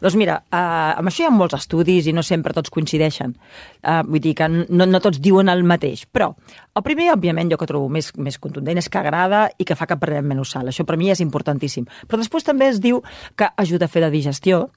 Doncs 0.00 0.16
mira, 0.16 0.42
uh, 0.52 0.98
amb 0.98 1.08
això 1.08 1.22
hi 1.22 1.26
ha 1.26 1.30
molts 1.30 1.54
estudis 1.54 2.06
i 2.06 2.12
no 2.12 2.22
sempre 2.22 2.52
tots 2.52 2.70
coincideixen. 2.70 3.34
Uh, 3.82 4.02
vull 4.06 4.20
dir 4.20 4.34
que 4.34 4.48
no, 4.48 4.86
no 4.86 5.00
tots 5.00 5.20
diuen 5.20 5.48
el 5.48 5.64
mateix. 5.64 6.06
Però 6.06 6.34
el 6.74 6.82
primer, 6.82 7.12
òbviament, 7.12 7.50
jo 7.50 7.58
que 7.58 7.66
trobo 7.66 7.88
més, 7.88 8.12
més 8.16 8.38
contundent 8.38 8.78
és 8.78 8.88
que 8.88 8.98
agrada 8.98 9.50
i 9.58 9.64
que 9.64 9.76
fa 9.76 9.86
que 9.86 9.96
perdem 9.96 10.24
menys 10.24 10.50
sal. 10.50 10.68
Això 10.68 10.84
per 10.84 10.96
mi 10.96 11.10
és 11.10 11.20
importantíssim. 11.20 11.84
Però 12.06 12.16
després 12.16 12.44
també 12.44 12.68
es 12.68 12.80
diu 12.80 13.02
que 13.36 13.50
ajuda 13.56 13.84
a 13.86 13.88
fer 13.88 14.02
la 14.02 14.10
digestió. 14.10 14.70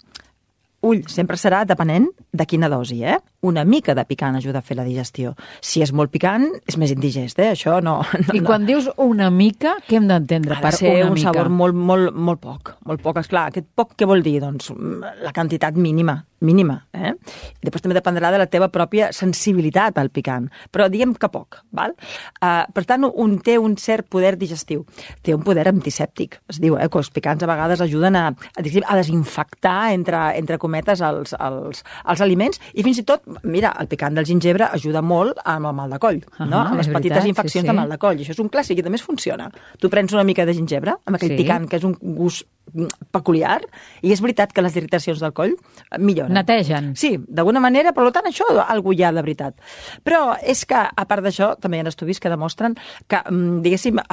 Ull, 0.85 1.05
sempre 1.07 1.37
serà 1.37 1.63
depenent 1.65 2.09
de 2.31 2.45
quina 2.45 2.69
dosi, 2.69 3.03
eh? 3.03 3.17
Una 3.45 3.65
mica 3.67 3.93
de 3.97 4.05
picant 4.09 4.37
ajuda 4.39 4.63
a 4.63 4.65
fer 4.65 4.77
la 4.79 4.85
digestió. 4.87 5.35
Si 5.61 5.83
és 5.85 5.93
molt 5.93 6.11
picant, 6.13 6.47
és 6.65 6.79
més 6.81 6.93
indigest, 6.95 7.39
eh? 7.39 7.51
Això 7.53 7.77
no... 7.85 7.99
no 8.27 8.37
I 8.37 8.41
quan 8.45 8.65
dius 8.65 8.89
una 9.01 9.29
mica, 9.33 9.75
què 9.85 9.99
hem 9.99 10.09
d'entendre 10.09 10.57
per 10.63 10.73
ser 10.73 10.95
una 10.95 11.11
un 11.11 11.19
mica? 11.19 11.29
sabor 11.29 11.51
molt, 11.53 11.77
molt, 11.77 12.15
molt 12.15 12.41
poc. 12.41 12.75
Molt 12.89 13.03
poc, 13.05 13.21
esclar. 13.21 13.49
Aquest 13.51 13.69
poc 13.77 13.93
què 13.99 14.07
vol 14.09 14.25
dir? 14.25 14.39
Doncs 14.43 14.71
mm, 14.73 15.19
la 15.25 15.33
quantitat 15.35 15.77
mínima, 15.77 16.17
mínima. 16.45 16.79
Eh? 16.95 17.13
I 17.13 17.67
després 17.67 17.85
també 17.85 17.97
dependrà 17.97 18.31
de 18.33 18.39
la 18.41 18.47
teva 18.51 18.69
pròpia 18.73 19.11
sensibilitat 19.15 19.99
al 20.01 20.09
picant. 20.13 20.47
Però 20.73 20.87
diguem 20.91 21.13
que 21.19 21.29
poc, 21.31 21.61
val? 21.75 21.95
Uh, 22.39 22.65
per 22.73 22.85
tant, 22.89 23.05
un 23.05 23.37
té 23.45 23.57
un 23.61 23.77
cert 23.81 24.09
poder 24.11 24.35
digestiu. 24.41 24.85
Té 25.25 25.35
un 25.35 25.43
poder 25.45 25.67
antisèptic. 25.71 26.39
Es 26.51 26.61
diu 26.63 26.79
eh, 26.79 26.89
que 26.89 27.01
els 27.01 27.11
picants 27.13 27.43
a 27.45 27.49
vegades 27.49 27.83
ajuden 27.85 28.17
a, 28.19 28.25
a 28.33 28.97
desinfectar, 28.97 29.91
entre, 29.93 30.25
entre 30.39 30.59
cometes, 30.61 31.03
els, 31.05 31.35
els, 31.39 31.85
els 32.05 32.25
aliments. 32.25 32.61
I 32.73 32.85
fins 32.85 33.01
i 33.01 33.07
tot, 33.07 33.25
mira, 33.43 33.73
el 33.79 33.87
picant 33.87 34.15
del 34.15 34.25
gingebre 34.25 34.65
ajuda 34.71 35.01
molt 35.01 35.39
amb 35.43 35.67
el 35.67 35.73
mal 35.73 35.89
de 35.89 35.99
coll, 35.99 36.21
Ah, 36.37 36.45
no? 36.45 36.59
amb 36.61 36.77
les 36.77 36.87
petites 36.87 37.17
veritat, 37.23 37.27
infeccions 37.27 37.63
sí, 37.63 37.67
sí. 37.67 37.67
de 37.67 37.73
mal 37.73 37.89
de 37.89 37.97
coll. 37.97 38.17
Això 38.17 38.31
és 38.31 38.39
un 38.39 38.49
clàssic 38.49 38.79
i 38.79 38.83
també 38.83 38.95
es 38.97 39.03
funciona. 39.03 39.49
Tu 39.79 39.89
prens 39.89 40.13
una 40.13 40.23
mica 40.23 40.45
de 40.45 40.53
gingebre, 40.53 40.95
amb 41.05 41.15
aquell 41.15 41.29
Sí. 41.35 41.37
picant 41.43 41.67
que 41.69 41.77
és 41.77 41.83
un 41.83 41.95
gust 42.01 42.45
mm, 42.73 42.87
peculiar, 43.11 43.61
i 44.01 44.11
és 44.11 44.21
veritat 44.21 44.51
que 44.51 44.61
les 44.61 44.75
irritacions 44.75 45.19
del 45.19 45.33
coll 45.33 45.51
eh, 45.91 45.97
milloren. 45.99 46.33
Netegen. 46.33 46.95
Sí, 46.95 47.17
d'alguna 47.27 47.59
manera, 47.59 47.93
per 47.93 48.07
tant, 48.11 48.25
això 48.25 48.45
algú 48.67 48.93
hi 48.93 49.03
ha 49.03 49.11
de 49.11 49.21
veritat. 49.21 49.55
Però 50.03 50.35
és 50.41 50.65
que, 50.65 50.75
a 50.75 51.05
part 51.05 51.23
d'això, 51.23 51.55
també 51.59 51.77
hi 51.77 51.85
ha 51.85 51.87
estudis 51.89 52.19
que 52.19 52.29
demostren 52.29 52.75
que, 53.07 53.17
mm, 53.29 53.61
diguéssim, 53.61 53.99
eh, 53.99 54.05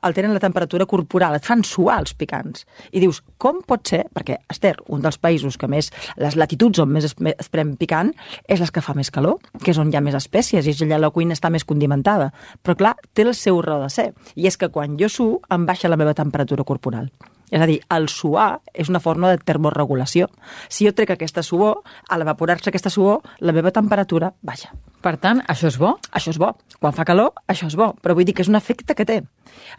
alteren 0.00 0.32
la 0.32 0.40
temperatura 0.40 0.86
corporal, 0.86 1.34
et 1.36 1.44
fan 1.44 1.62
suar 1.64 1.98
els 2.00 2.14
picants. 2.14 2.66
I 2.92 3.00
dius, 3.00 3.22
com 3.36 3.60
pot 3.62 3.86
ser? 3.86 4.06
Perquè, 4.14 4.38
Esther, 4.48 4.76
un 4.88 5.02
dels 5.02 5.18
països 5.20 5.56
que 5.58 5.68
més, 5.68 5.92
les 6.16 6.34
latituds 6.36 6.78
on 6.78 6.88
més 6.88 7.04
es, 7.04 7.14
es 7.38 7.48
pren 7.48 7.76
picant, 7.76 8.14
és 8.48 8.60
les 8.68 8.74
que 8.74 8.84
fa 8.84 8.94
més 8.94 9.10
calor, 9.10 9.38
que 9.62 9.72
és 9.72 9.80
on 9.80 9.90
hi 9.90 9.96
ha 9.96 10.04
més 10.04 10.16
espècies, 10.18 10.66
i 10.66 10.74
és 10.74 10.84
allà 10.84 11.00
la 11.00 11.10
cuina 11.14 11.34
està 11.36 11.50
més 11.50 11.64
condimentada. 11.64 12.30
Però, 12.62 12.76
clar, 12.76 12.94
té 13.14 13.24
el 13.24 13.34
seu 13.34 13.62
raó 13.64 13.82
de 13.86 13.90
ser. 13.92 14.12
I 14.36 14.46
és 14.48 14.60
que 14.60 14.68
quan 14.68 14.98
jo 15.00 15.08
suo, 15.08 15.40
em 15.50 15.64
baixa 15.66 15.88
la 15.88 15.96
meva 15.96 16.14
temperatura 16.14 16.64
corporal. 16.68 17.10
És 17.48 17.62
a 17.64 17.66
dir, 17.66 17.78
el 17.88 18.10
suar 18.12 18.60
és 18.76 18.90
una 18.92 19.00
forma 19.00 19.30
de 19.32 19.38
termorregulació. 19.40 20.26
Si 20.68 20.84
jo 20.84 20.92
trec 20.92 21.14
aquesta 21.14 21.40
suor, 21.42 21.80
a 22.08 22.18
l'evaporar-se 22.20 22.68
aquesta 22.68 22.92
suor, 22.92 23.22
la 23.40 23.54
meva 23.56 23.72
temperatura 23.72 24.34
baixa. 24.44 24.74
Per 25.00 25.14
tant, 25.16 25.40
això 25.48 25.70
és 25.70 25.78
bo? 25.80 25.94
Això 26.12 26.34
és 26.34 26.40
bo. 26.42 26.52
Quan 26.76 26.92
fa 26.92 27.06
calor, 27.08 27.32
això 27.48 27.70
és 27.70 27.78
bo. 27.78 27.94
Però 28.02 28.18
vull 28.18 28.28
dir 28.28 28.36
que 28.36 28.44
és 28.44 28.52
un 28.52 28.58
efecte 28.60 28.92
que 28.98 29.08
té. 29.08 29.22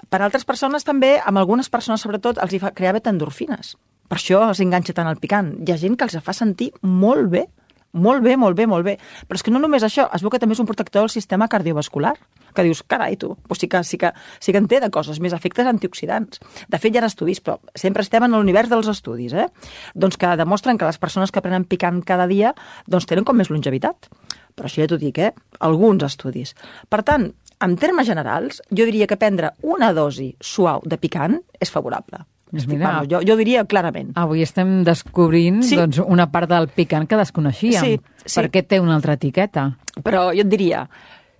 Per 0.10 0.22
altres 0.24 0.48
persones 0.50 0.88
també, 0.88 1.20
amb 1.22 1.38
algunes 1.38 1.70
persones 1.70 2.02
sobretot, 2.02 2.42
els 2.42 2.56
hi 2.56 2.64
fa 2.64 2.74
crear 2.74 2.98
endorfines. 3.04 3.76
Per 4.10 4.18
això 4.18 4.42
s'enganxa 4.58 4.96
tant 4.98 5.06
al 5.06 5.22
picant. 5.22 5.54
Hi 5.62 5.72
ha 5.72 5.78
gent 5.78 5.94
que 5.96 6.10
els 6.10 6.18
fa 6.26 6.34
sentir 6.34 6.72
molt 6.82 7.30
bé 7.30 7.46
molt 7.94 8.22
bé, 8.24 8.36
molt 8.38 8.58
bé, 8.58 8.68
molt 8.70 8.86
bé. 8.86 8.98
Però 9.28 9.40
és 9.40 9.44
que 9.46 9.52
no 9.52 9.62
només 9.62 9.84
això, 9.86 10.08
es 10.14 10.22
veu 10.22 10.30
que 10.30 10.40
també 10.42 10.54
és 10.54 10.62
un 10.62 10.68
protector 10.70 11.02
del 11.02 11.10
sistema 11.10 11.48
cardiovascular. 11.50 12.16
Que 12.54 12.66
dius, 12.66 12.82
carai, 12.82 13.16
tu, 13.18 13.36
pues 13.48 13.60
sí 13.62 13.68
que, 13.70 13.84
sí 13.84 13.98
que, 13.98 14.10
sí 14.40 14.52
que 14.52 14.58
en 14.58 14.68
té 14.68 14.80
de 14.82 14.90
coses, 14.90 15.20
més 15.22 15.34
efectes 15.38 15.68
antioxidants. 15.70 16.42
De 16.68 16.80
fet, 16.82 16.96
hi 16.96 17.02
ha 17.02 17.06
estudis, 17.06 17.42
però 17.46 17.60
sempre 17.78 18.02
estem 18.02 18.26
en 18.26 18.34
l'univers 18.34 18.70
dels 18.70 18.90
estudis, 18.90 19.34
eh? 19.34 19.46
Doncs 19.94 20.18
que 20.18 20.34
demostren 20.38 20.78
que 20.78 20.90
les 20.90 20.98
persones 20.98 21.32
que 21.32 21.44
prenen 21.46 21.68
picant 21.70 22.02
cada 22.02 22.26
dia 22.28 22.56
doncs 22.88 23.06
tenen 23.06 23.26
com 23.26 23.38
més 23.38 23.54
longevitat. 23.54 24.10
però 24.56 24.68
això 24.68 24.82
ja 24.82 24.90
t'ho 24.92 24.98
dic, 25.00 25.18
eh? 25.18 25.32
Alguns 25.64 26.04
estudis. 26.04 26.52
Per 26.90 27.00
tant, 27.08 27.30
en 27.64 27.78
termes 27.80 28.08
generals, 28.08 28.62
jo 28.72 28.86
diria 28.88 29.08
que 29.08 29.18
prendre 29.20 29.54
una 29.64 29.94
dosi 29.94 30.34
suau 30.42 30.84
de 30.84 30.98
picant 30.98 31.40
és 31.60 31.72
favorable. 31.72 32.26
Estic- 32.52 32.68
mira. 32.68 32.88
vamos, 32.92 33.08
jo, 33.12 33.20
jo 33.26 33.36
diria 33.38 33.64
clarament. 33.66 34.12
Avui 34.18 34.42
estem 34.42 34.84
descobrint 34.84 35.62
Sí. 35.64 35.76
doncs, 35.76 36.00
una 36.00 36.32
part 36.32 36.50
del 36.50 36.68
picant 36.68 37.08
que 37.08 37.16
desconeixíem, 37.18 37.84
Sí, 37.84 38.02
sí. 38.26 38.40
perquè 38.40 38.66
té 38.68 38.80
una 38.80 38.96
altra 38.96 39.14
etiqueta. 39.14 39.78
Però 40.04 40.34
jo 40.34 40.42
et 40.42 40.50
diria, 40.50 40.90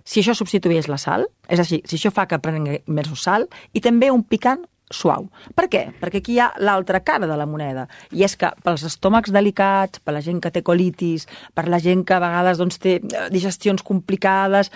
si 0.04 0.20
això 0.20 0.34
substituís 0.34 0.88
la 0.88 0.98
sal, 0.98 1.26
és 1.48 1.58
així, 1.58 1.82
si 1.84 1.96
això 1.96 2.10
fa 2.12 2.26
que 2.26 2.38
prengui 2.38 2.82
més 2.86 3.08
sal, 3.20 3.48
i 3.72 3.80
també 3.80 4.10
un 4.10 4.22
picant 4.22 4.64
suau. 4.90 5.28
Per 5.54 5.68
què? 5.68 5.92
Perquè 6.00 6.18
aquí 6.18 6.32
hi 6.34 6.38
ha 6.40 6.52
l'altra 6.58 7.00
cara 7.06 7.26
de 7.26 7.36
la 7.36 7.46
moneda, 7.46 7.88
i 8.10 8.24
és 8.24 8.36
que 8.36 8.48
pels 8.64 8.82
estómacs 8.82 9.30
delicats, 9.30 10.00
per 10.00 10.12
la 10.14 10.20
gent 10.20 10.40
que 10.40 10.50
té 10.50 10.62
colitis, 10.62 11.26
per 11.54 11.68
la 11.68 11.78
gent 11.78 12.04
que 12.04 12.14
a 12.14 12.18
vegades 12.18 12.58
doncs, 12.58 12.78
té 12.78 12.96
eh, 12.96 13.28
digestions 13.30 13.82
complicades, 13.82 14.70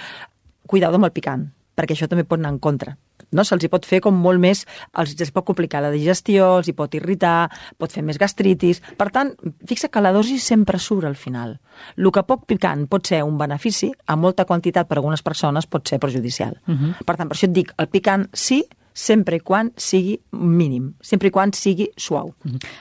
cuidado 0.67 0.97
amb 0.97 1.05
el 1.07 1.13
picant, 1.13 1.49
perquè 1.77 1.95
això 1.97 2.09
també 2.09 2.23
pot 2.25 2.39
anar 2.39 2.51
en 2.55 2.59
contra. 2.61 2.97
No? 3.33 3.45
Se'ls 3.45 3.65
hi 3.65 3.71
pot 3.73 3.87
fer 3.87 4.01
com 4.05 4.15
molt 4.15 4.41
més, 4.43 4.65
els, 5.01 5.15
els 5.21 5.33
pot 5.35 5.47
complicar 5.47 5.83
la 5.85 5.93
digestió, 5.95 6.59
els 6.59 6.69
hi 6.69 6.77
pot 6.77 6.95
irritar, 6.95 7.49
pot 7.79 7.93
fer 7.93 8.05
més 8.05 8.19
gastritis. 8.21 8.83
Per 8.99 9.09
tant, 9.15 9.35
fixa 9.67 9.89
que 9.89 10.03
la 10.05 10.13
dosi 10.13 10.39
sempre 10.39 10.79
surt 10.79 11.09
al 11.09 11.17
final. 11.17 11.59
El 11.97 12.13
que 12.15 12.23
poc 12.27 12.47
picant 12.51 12.87
pot 12.91 13.07
ser 13.07 13.23
un 13.27 13.39
benefici, 13.39 13.93
a 14.07 14.17
molta 14.17 14.45
quantitat 14.45 14.89
per 14.89 14.99
a 14.99 15.03
algunes 15.03 15.23
persones 15.23 15.67
pot 15.67 15.89
ser 15.89 15.99
perjudicial. 15.99 16.61
Uh 16.67 16.75
-huh. 16.75 17.05
Per 17.05 17.17
tant, 17.17 17.29
per 17.29 17.37
això 17.37 17.49
et 17.49 17.53
dic, 17.53 17.75
el 17.79 17.89
picant 17.89 18.29
sí, 18.33 18.65
sempre 18.95 19.37
i 19.37 19.43
quan 19.43 19.73
sigui 19.77 20.15
mínim, 20.39 20.93
sempre 21.03 21.29
i 21.29 21.35
quan 21.35 21.53
sigui 21.53 21.89
suau. 21.99 22.31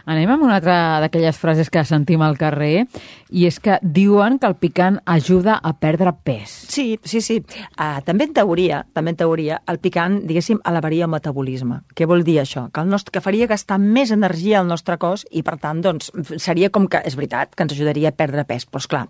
Anem 0.06 0.30
amb 0.30 0.46
una 0.46 0.60
altra 0.60 0.78
d'aquelles 1.02 1.40
frases 1.42 1.72
que 1.74 1.82
sentim 1.90 2.22
al 2.22 2.38
carrer, 2.38 2.86
i 3.34 3.48
és 3.50 3.58
que 3.60 3.80
diuen 3.82 4.38
que 4.40 4.48
el 4.48 4.56
picant 4.62 5.00
ajuda 5.10 5.58
a 5.58 5.74
perdre 5.74 6.14
pes. 6.24 6.54
Sí, 6.70 7.00
sí, 7.04 7.22
sí. 7.26 7.40
Uh, 7.74 7.98
també 8.06 8.30
en 8.30 8.36
teoria, 8.38 8.84
també 8.94 9.16
en 9.16 9.20
teoria, 9.24 9.60
el 9.68 9.82
picant, 9.82 10.20
diguéssim, 10.30 10.62
elevaria 10.70 11.08
el 11.08 11.14
metabolisme. 11.16 11.82
Què 11.98 12.08
vol 12.10 12.22
dir 12.24 12.38
això? 12.44 12.68
Que, 12.70 12.86
el 12.86 12.94
nostre, 12.94 13.16
que 13.16 13.24
faria 13.26 13.50
gastar 13.50 13.80
més 13.82 14.14
energia 14.14 14.62
al 14.62 14.70
nostre 14.70 15.00
cos 15.02 15.26
i, 15.32 15.42
per 15.42 15.58
tant, 15.64 15.82
doncs, 15.82 16.14
seria 16.38 16.70
com 16.70 16.86
que, 16.88 17.02
és 17.02 17.18
veritat, 17.18 17.56
que 17.58 17.66
ens 17.66 17.74
ajudaria 17.74 18.14
a 18.14 18.18
perdre 18.18 18.46
pes. 18.46 18.70
Però, 18.70 18.84
esclar, 18.84 19.08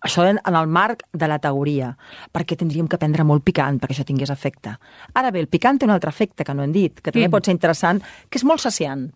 això 0.00 0.24
en, 0.28 0.40
en 0.44 0.58
el 0.58 0.66
marc 0.66 1.04
de 1.12 1.28
la 1.28 1.38
teoria, 1.42 1.92
perquè 2.32 2.58
tindríem 2.58 2.88
que 2.88 2.98
prendre 3.00 3.24
molt 3.24 3.44
picant 3.46 3.80
perquè 3.80 3.96
això 3.96 4.06
tingués 4.08 4.32
efecte. 4.32 4.76
Ara 5.14 5.30
bé, 5.30 5.44
el 5.44 5.50
picant 5.52 5.78
té 5.78 5.88
un 5.88 5.94
altre 5.94 6.10
efecte 6.10 6.44
que 6.44 6.54
no 6.54 6.64
hem 6.64 6.74
dit, 6.74 7.00
que 7.00 7.10
també 7.10 7.26
Quin? 7.26 7.34
pot 7.34 7.46
ser 7.46 7.56
interessant, 7.56 8.02
que 8.30 8.40
és 8.40 8.46
molt 8.46 8.62
saciant. 8.64 9.08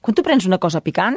Quan 0.00 0.14
tu 0.14 0.22
prens 0.22 0.46
una 0.46 0.60
cosa 0.62 0.80
picant, 0.80 1.16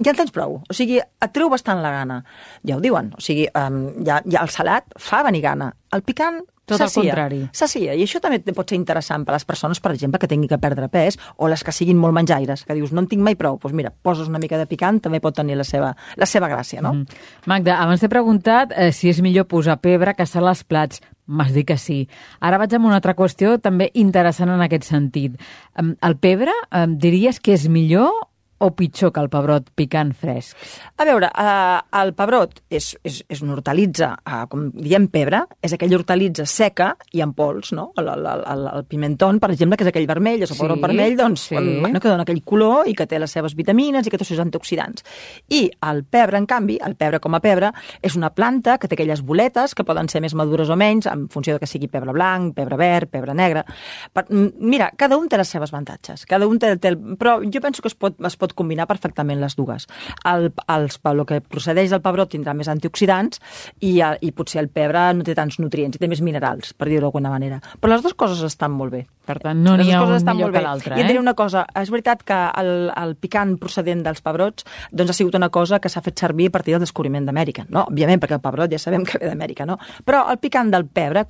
ja 0.00 0.12
en 0.12 0.16
tens 0.16 0.32
prou. 0.32 0.56
O 0.64 0.76
sigui, 0.76 0.96
et 0.96 1.32
treu 1.34 1.50
bastant 1.52 1.82
la 1.84 1.92
gana. 1.92 2.22
Ja 2.64 2.78
ho 2.78 2.80
diuen. 2.80 3.12
O 3.18 3.20
sigui, 3.20 3.44
um, 3.52 3.82
ja, 4.06 4.22
ja 4.24 4.40
el 4.46 4.52
salat 4.52 4.88
fa 4.96 5.20
venir 5.26 5.42
gana. 5.44 5.68
El 5.92 6.02
picant 6.06 6.40
Tot 6.64 6.80
el 6.80 6.88
sacia. 6.88 7.02
contrari. 7.02 7.40
Sacia. 7.52 7.94
I 7.94 8.02
això 8.06 8.20
també 8.24 8.40
pot 8.56 8.70
ser 8.70 8.78
interessant 8.78 9.24
per 9.24 9.34
a 9.34 9.36
les 9.36 9.44
persones, 9.44 9.80
per 9.80 9.92
exemple, 9.92 10.18
que 10.18 10.28
tinguin 10.28 10.48
que 10.48 10.58
perdre 10.58 10.88
pes 10.88 11.18
o 11.36 11.48
les 11.48 11.64
que 11.64 11.72
siguin 11.72 11.98
molt 12.00 12.14
menjaires, 12.16 12.64
que 12.64 12.74
dius, 12.74 12.92
no 12.92 13.04
en 13.04 13.08
tinc 13.08 13.22
mai 13.22 13.36
prou. 13.36 13.58
Doncs 13.60 13.74
mira, 13.76 13.92
poses 13.92 14.28
una 14.28 14.38
mica 14.38 14.58
de 14.58 14.66
picant, 14.66 15.00
també 15.00 15.20
pot 15.20 15.36
tenir 15.36 15.56
la 15.56 15.64
seva, 15.64 15.94
la 16.16 16.26
seva 16.26 16.48
gràcia, 16.48 16.80
no? 16.80 16.94
Mm. 16.94 17.24
Magda, 17.46 17.78
abans 17.82 18.00
t'he 18.00 18.08
preguntat 18.08 18.72
eh, 18.72 18.92
si 18.92 19.10
és 19.12 19.20
millor 19.20 19.48
posar 19.50 19.80
pebre 19.80 20.14
que 20.14 20.26
sal 20.26 20.48
als 20.48 20.64
plats. 20.64 21.02
M'has 21.26 21.54
dit 21.54 21.64
que 21.66 21.78
sí. 21.80 22.02
Ara 22.40 22.58
vaig 22.60 22.74
amb 22.76 22.86
una 22.86 22.98
altra 23.00 23.14
qüestió 23.16 23.56
també 23.60 23.90
interessant 23.94 24.50
en 24.52 24.60
aquest 24.60 24.84
sentit. 24.84 25.40
El 25.80 26.16
pebre, 26.20 26.52
em, 26.70 26.98
diries 27.00 27.40
que 27.40 27.54
és 27.56 27.68
millor 27.68 28.12
o 28.58 28.70
pitjor 28.76 29.12
que 29.12 29.20
el 29.20 29.28
pebrot 29.32 29.70
picant 29.74 30.12
fresc? 30.16 30.56
A 30.96 31.04
veure, 31.08 31.28
eh, 31.28 31.78
el 32.00 32.12
pebrot 32.14 32.60
és, 32.70 32.92
és, 33.04 33.22
és 33.28 33.42
una 33.42 33.54
hortalitza, 33.56 34.12
eh, 34.24 34.42
com 34.50 34.68
diem 34.74 35.08
pebre, 35.12 35.42
és 35.62 35.72
aquella 35.74 35.96
hortalitza 35.98 36.46
seca 36.46 36.92
i 37.12 37.20
en 37.24 37.32
pols, 37.34 37.72
no? 37.76 37.90
El, 38.00 38.08
el, 38.14 38.26
el, 38.26 38.66
el 38.74 38.84
pimentón, 38.90 39.40
per 39.42 39.50
exemple, 39.54 39.76
que 39.76 39.84
és 39.86 39.90
aquell 39.92 40.06
vermell, 40.10 40.42
és 40.44 40.50
el 40.50 40.56
Sí, 40.56 40.62
pebrot 40.62 40.80
vermell, 40.84 41.16
doncs, 41.18 41.48
sí. 41.50 41.56
bueno, 41.58 42.00
que 42.00 42.08
dona 42.08 42.22
aquell 42.22 42.42
color 42.44 42.88
i 42.88 42.94
que 42.94 43.06
té 43.10 43.18
les 43.18 43.30
seves 43.34 43.56
vitamines 43.58 44.06
i 44.06 44.10
que 44.12 44.18
té 44.20 44.24
els 44.24 44.32
seus 44.34 44.42
antioxidants. 44.44 45.04
I 45.50 45.66
el 45.90 46.04
pebre, 46.04 46.38
en 46.38 46.46
canvi, 46.46 46.78
el 46.84 46.94
pebre 46.96 47.20
com 47.20 47.34
a 47.34 47.40
pebre, 47.40 47.72
és 48.02 48.16
una 48.16 48.30
planta 48.34 48.78
que 48.78 48.88
té 48.88 48.94
aquelles 48.98 49.22
boletes 49.24 49.74
que 49.74 49.84
poden 49.84 50.08
ser 50.08 50.20
més 50.24 50.34
madures 50.34 50.70
o 50.70 50.76
menys, 50.76 51.06
en 51.10 51.26
funció 51.32 51.54
de 51.56 51.62
que 51.62 51.66
sigui 51.70 51.88
pebre 51.88 52.12
blanc, 52.12 52.54
pebre 52.54 52.76
verd, 52.76 53.10
pebre 53.10 53.34
negre. 53.34 53.64
Per, 54.12 54.24
mira, 54.30 54.90
cada 54.96 55.16
un 55.16 55.28
té 55.28 55.38
les 55.40 55.48
seves 55.48 55.72
avantatges, 55.72 56.26
cada 56.26 56.46
un 56.46 56.58
té, 56.60 56.74
té 56.78 56.92
el, 56.92 56.98
però 57.18 57.38
jo 57.42 57.60
penso 57.64 57.82
que 57.82 57.88
es 57.88 57.94
pot, 57.98 58.16
es 58.24 58.36
pot 58.36 58.43
combinar 58.52 58.86
perfectament 58.86 59.40
les 59.40 59.56
dues. 59.56 59.88
El, 60.24 60.52
els, 60.68 61.00
el 61.04 61.24
que 61.24 61.40
procedeix 61.40 61.90
del 61.90 62.02
pebrot 62.04 62.34
tindrà 62.34 62.52
més 62.54 62.68
antioxidants 62.68 63.40
i, 63.80 64.00
el, 64.00 64.18
i 64.20 64.32
potser 64.36 64.60
el 64.60 64.68
pebre 64.68 65.12
no 65.14 65.24
té 65.24 65.34
tants 65.34 65.58
nutrients 65.58 65.96
i 65.96 66.02
té 66.02 66.08
més 66.10 66.20
minerals, 66.20 66.74
per 66.76 66.88
dir-ho 66.90 67.06
d'alguna 67.06 67.32
manera. 67.32 67.60
Però 67.80 67.94
les 67.94 68.04
dues 68.04 68.14
coses 68.14 68.42
estan 68.44 68.72
molt 68.72 68.92
bé. 68.92 69.06
Per 69.24 69.38
tant, 69.40 69.56
no 69.64 69.78
n'hi 69.80 69.88
ha 69.94 70.02
un 70.04 70.12
estan 70.12 70.36
millor 70.36 70.52
que 70.52 70.60
l'altre, 70.60 70.98
I 70.98 71.00
et 71.00 71.08
diré 71.08 71.16
eh? 71.16 71.22
una 71.22 71.32
cosa, 71.32 71.64
és 71.80 71.88
veritat 71.92 72.22
que 72.28 72.36
el, 72.60 72.90
el 72.92 73.14
picant 73.16 73.54
procedent 73.60 74.02
dels 74.04 74.20
pebrots 74.24 74.66
doncs 74.92 75.14
ha 75.14 75.16
sigut 75.16 75.38
una 75.38 75.48
cosa 75.54 75.78
que 75.80 75.88
s'ha 75.88 76.02
fet 76.04 76.20
servir 76.20 76.50
a 76.50 76.52
partir 76.52 76.74
del 76.74 76.84
descobriment 76.84 77.24
d'Amèrica. 77.24 77.64
No? 77.72 77.86
Òbviament, 77.88 78.20
perquè 78.20 78.36
el 78.36 78.42
pebrot 78.44 78.74
ja 78.74 78.80
sabem 78.82 79.06
que 79.08 79.20
ve 79.22 79.30
d'Amèrica, 79.30 79.64
no? 79.68 79.78
Però 80.04 80.26
el 80.32 80.40
picant 80.42 80.68
del 80.74 80.84
pebre, 80.84 81.24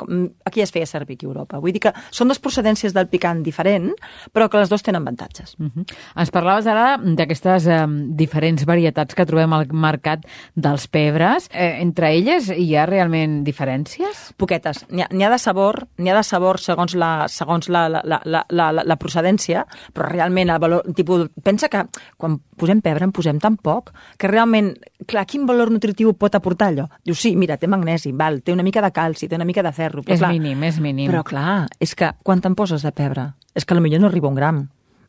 aquí 0.45 0.65
es 0.65 0.75
feia 0.75 0.89
servir 0.91 1.15
aquí 1.19 1.29
a 1.29 1.31
Europa. 1.31 1.63
Vull 1.63 1.77
dir 1.77 1.85
que 1.87 1.95
són 2.11 2.33
dues 2.33 2.43
procedències 2.43 2.97
del 2.97 3.07
picant 3.13 3.45
diferent, 3.47 3.93
però 4.35 4.51
que 4.51 4.59
les 4.59 4.73
dues 4.73 4.83
tenen 4.83 5.03
avantatges. 5.03 5.55
Uh 5.61 5.71
-huh. 5.71 5.87
Ens 6.17 6.35
parlaves 6.35 6.67
ara 6.67 6.97
d'aquestes 7.05 7.69
eh, 7.69 7.81
diferents 8.17 8.65
varietats 8.67 9.15
que 9.15 9.27
trobem 9.29 9.53
al 9.53 9.69
mercat 9.71 10.25
dels 10.57 10.87
pebres. 10.89 11.51
Eh, 11.53 11.83
entre 11.85 12.11
elles 12.17 12.51
hi 12.51 12.73
ha 12.77 12.87
realment 12.89 13.43
diferències? 13.47 14.31
poquetes. 14.41 14.85
N'hi 14.91 15.05
ha, 15.05 15.09
ha 15.27 15.33
de 15.33 15.39
sabor, 15.39 15.85
n'hi 15.99 16.11
ha 16.11 16.17
de 16.17 16.25
sabor 16.27 16.61
segons 16.63 16.95
la, 16.99 17.27
segons 17.29 17.69
la, 17.73 17.87
la, 17.89 18.03
la, 18.05 18.21
la, 18.25 18.43
la, 18.51 18.85
la 18.85 18.97
procedència, 19.01 19.65
però 19.95 20.09
realment 20.11 20.53
el 20.53 20.61
valor... 20.63 20.85
Tipus, 20.95 21.29
pensa 21.45 21.71
que 21.73 21.85
quan 22.21 22.39
posem 22.61 22.81
pebre 22.85 23.07
en 23.09 23.13
posem 23.15 23.41
tan 23.43 23.57
poc 23.57 23.93
que 24.21 24.31
realment, 24.31 24.73
clar, 25.11 25.27
quin 25.31 25.47
valor 25.49 25.73
nutritiu 25.75 26.15
pot 26.19 26.37
aportar 26.37 26.71
allò? 26.73 26.89
Diu, 27.05 27.17
sí, 27.19 27.35
mira, 27.39 27.59
té 27.61 27.71
magnesi, 27.71 28.13
val, 28.17 28.41
té 28.45 28.55
una 28.55 28.67
mica 28.67 28.83
de 28.85 28.93
calci, 28.95 29.29
té 29.29 29.39
una 29.39 29.49
mica 29.49 29.65
de 29.65 29.75
ferro. 29.77 30.05
Però, 30.05 30.15
És 30.17 30.23
clar, 30.23 30.33
mínim, 30.35 30.63
és 30.67 30.81
mínim. 30.83 31.11
Però 31.11 31.25
clar, 31.27 31.65
és 31.83 31.95
que 31.99 32.15
quan 32.25 32.43
te'n 32.45 32.57
poses 32.59 32.85
de 32.85 32.95
pebre? 32.95 33.33
És 33.55 33.67
que 33.67 33.77
potser 33.79 34.01
no 34.01 34.09
arriba 34.11 34.29
un 34.29 34.35
gram. 34.39 34.65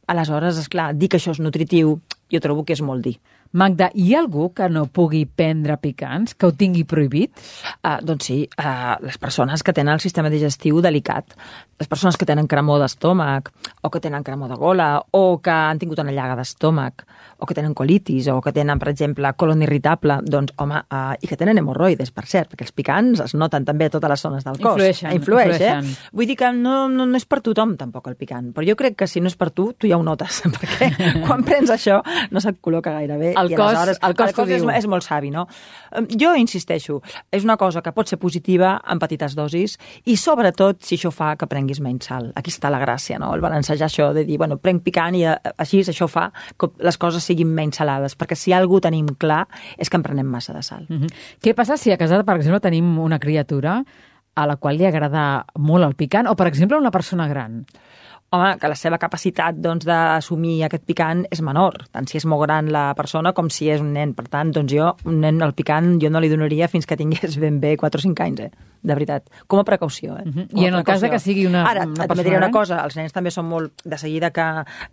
Aleshores, 0.07 0.59
és 0.61 0.67
clar, 0.69 0.91
dir 0.93 1.09
que 1.09 1.17
això 1.17 1.33
és 1.33 1.41
nutritiu, 1.41 1.97
jo 2.31 2.41
trobo 2.41 2.65
que 2.65 2.75
és 2.75 2.83
molt 2.85 3.05
dir. 3.05 3.15
Magda, 3.51 3.89
hi 3.95 4.13
ha 4.13 4.19
algú 4.19 4.49
que 4.53 4.67
no 4.69 4.85
pugui 4.91 5.25
prendre 5.25 5.77
picants, 5.79 6.33
que 6.35 6.45
ho 6.47 6.51
tingui 6.51 6.83
prohibit? 6.83 7.31
Uh, 7.85 8.01
doncs 8.03 8.25
sí, 8.27 8.41
uh, 8.59 8.97
les 9.05 9.17
persones 9.17 9.63
que 9.63 9.71
tenen 9.73 9.93
el 9.93 10.01
sistema 10.03 10.29
digestiu 10.29 10.81
delicat, 10.83 11.37
les 11.79 11.87
persones 11.91 12.15
que 12.17 12.25
tenen 12.27 12.47
cremor 12.47 12.79
d'estómac, 12.83 13.51
o 13.83 13.89
que 13.91 13.99
tenen 14.03 14.23
cremor 14.23 14.49
de 14.51 14.55
gola, 14.59 14.89
o 15.11 15.39
que 15.43 15.51
han 15.51 15.79
tingut 15.79 15.99
una 16.03 16.11
llaga 16.11 16.35
d'estómac, 16.39 17.05
o 17.37 17.45
que 17.45 17.53
tenen 17.55 17.73
colitis, 17.75 18.27
o 18.31 18.41
que 18.41 18.51
tenen, 18.55 18.79
per 18.79 18.89
exemple, 18.91 19.31
colon 19.39 19.63
irritable, 19.63 20.19
doncs, 20.23 20.51
home, 20.59 20.81
uh, 20.91 21.15
i 21.21 21.27
que 21.27 21.35
tenen 21.39 21.59
hemorroides, 21.59 22.11
per 22.15 22.25
cert, 22.31 22.51
perquè 22.51 22.67
els 22.67 22.75
picants 22.75 23.23
es 23.23 23.35
noten 23.35 23.63
també 23.67 23.87
a 23.87 23.93
totes 23.95 24.11
les 24.17 24.23
zones 24.27 24.43
del 24.47 24.59
cos. 24.59 24.75
Influeixen, 24.75 25.11
Influeix, 25.15 25.55
influeixen. 25.55 25.89
eh? 25.95 26.11
Vull 26.15 26.27
dir 26.31 26.37
que 26.39 26.51
no, 26.55 26.75
no, 26.91 27.07
no 27.07 27.19
és 27.19 27.27
per 27.27 27.39
tothom, 27.43 27.75
tampoc, 27.79 28.07
el 28.11 28.15
picant. 28.19 28.51
Però 28.55 28.67
jo 28.67 28.75
crec 28.79 28.95
que 28.99 29.07
si 29.07 29.23
no 29.23 29.31
és 29.31 29.35
per 29.39 29.51
tu, 29.51 29.69
tu 29.77 29.87
ja 29.91 29.95
ho 29.99 30.03
notes, 30.03 30.41
perquè 30.55 30.91
quan 31.27 31.43
prens 31.47 31.71
això 31.75 32.01
no 32.31 32.43
se't 32.43 32.59
col·loca 32.63 32.95
gaire 32.99 33.19
bé. 33.19 33.33
El 33.37 33.51
i 33.51 33.55
cos- 33.55 33.67
aleshores, 33.75 33.99
el 34.01 34.15
cos 34.15 34.33
t'ho 34.33 34.45
és, 34.47 34.61
diu. 34.61 34.69
és 34.69 34.87
molt 34.87 35.03
savi, 35.03 35.31
no? 35.31 35.47
Jo 36.19 36.33
insisteixo, 36.35 37.01
és 37.31 37.43
una 37.43 37.57
cosa 37.57 37.81
que 37.81 37.91
pot 37.91 38.07
ser 38.07 38.17
positiva 38.19 38.81
en 38.91 38.99
petites 38.99 39.35
dosis 39.35 39.77
i 40.05 40.17
sobretot 40.17 40.81
si 40.83 40.95
això 40.97 41.11
fa 41.11 41.35
que 41.35 41.47
prenguis 41.47 41.79
menys 41.81 42.05
sal. 42.05 42.31
Aquí 42.35 42.51
està 42.51 42.69
la 42.69 42.79
gràcia, 42.79 43.19
no? 43.19 43.33
El 43.35 43.41
balancejar 43.41 43.87
això 43.87 44.13
de 44.13 44.25
dir, 44.25 44.37
bueno, 44.37 44.57
prenc 44.57 44.83
picant 44.83 45.15
i 45.15 45.25
eh, 45.25 45.35
així 45.57 45.81
això 45.81 46.07
fa 46.07 46.31
que 46.57 46.69
les 46.79 46.97
coses 46.97 47.23
siguin 47.23 47.47
menys 47.53 47.77
salades, 47.77 48.17
perquè 48.17 48.35
si 48.35 48.53
algú 48.53 48.79
tenim 48.81 49.07
clar 49.17 49.47
és 49.77 49.89
que 49.89 49.97
en 49.97 50.03
prenem 50.03 50.27
massa 50.27 50.53
de 50.53 50.63
sal. 50.63 50.85
Uh 50.89 51.01
-huh. 51.01 51.13
Què 51.41 51.53
passa 51.53 51.77
si 51.77 51.91
a 51.91 51.97
casa, 51.97 52.23
per 52.23 52.35
exemple, 52.35 52.59
tenim 52.59 52.99
una 52.99 53.19
criatura 53.19 53.83
a 54.35 54.45
la 54.45 54.57
qual 54.57 54.77
li 54.77 54.85
agrada 54.85 55.45
molt 55.55 55.85
el 55.85 55.95
picant, 55.95 56.27
o, 56.27 56.35
per 56.35 56.47
exemple, 56.47 56.77
una 56.77 56.91
persona 56.91 57.27
gran? 57.27 57.65
Home, 58.35 58.51
que 58.61 58.69
la 58.71 58.75
seva 58.79 58.99
capacitat 59.01 59.57
doncs, 59.61 59.85
d'assumir 59.87 60.59
aquest 60.67 60.85
picant 60.85 61.25
és 61.31 61.41
menor, 61.45 61.85
tant 61.91 62.07
si 62.09 62.19
és 62.19 62.25
molt 62.29 62.43
gran 62.45 62.69
la 62.73 62.89
persona 62.97 63.33
com 63.33 63.49
si 63.49 63.69
és 63.71 63.81
un 63.81 63.93
nen. 63.95 64.13
Per 64.15 64.27
tant, 64.29 64.51
doncs 64.55 64.71
jo, 64.73 64.93
un 65.09 65.19
nen 65.23 65.41
al 65.43 65.55
picant 65.57 65.95
jo 66.01 66.11
no 66.13 66.21
li 66.23 66.29
donaria 66.31 66.67
fins 66.71 66.85
que 66.85 66.97
tingués 66.99 67.39
ben 67.41 67.59
bé 67.63 67.75
4 67.77 67.99
o 67.99 68.07
5 68.09 68.23
anys, 68.27 68.39
eh? 68.47 68.51
de 68.85 68.93
veritat. 68.93 69.23
Com 69.49 69.57
a 69.59 69.63
precaució, 69.65 70.13
eh? 70.19 70.23
Mhm. 70.25 70.43
Com 70.51 70.59
a 70.59 70.61
I 70.61 70.65
en 70.67 70.75
el 70.75 70.83
cas 70.85 71.01
de 71.01 71.09
que 71.09 71.17
sigui 71.19 71.47
una- 71.47 71.63
Ara, 71.65 71.87
una 71.87 72.05
persona 72.05 72.23
diré 72.23 72.37
una 72.37 72.51
cosa, 72.51 72.83
els 72.85 72.95
nens 72.95 73.11
també 73.11 73.31
són 73.31 73.47
molt... 73.49 73.81
De 73.83 73.97
seguida 73.97 74.29
que, 74.29 74.43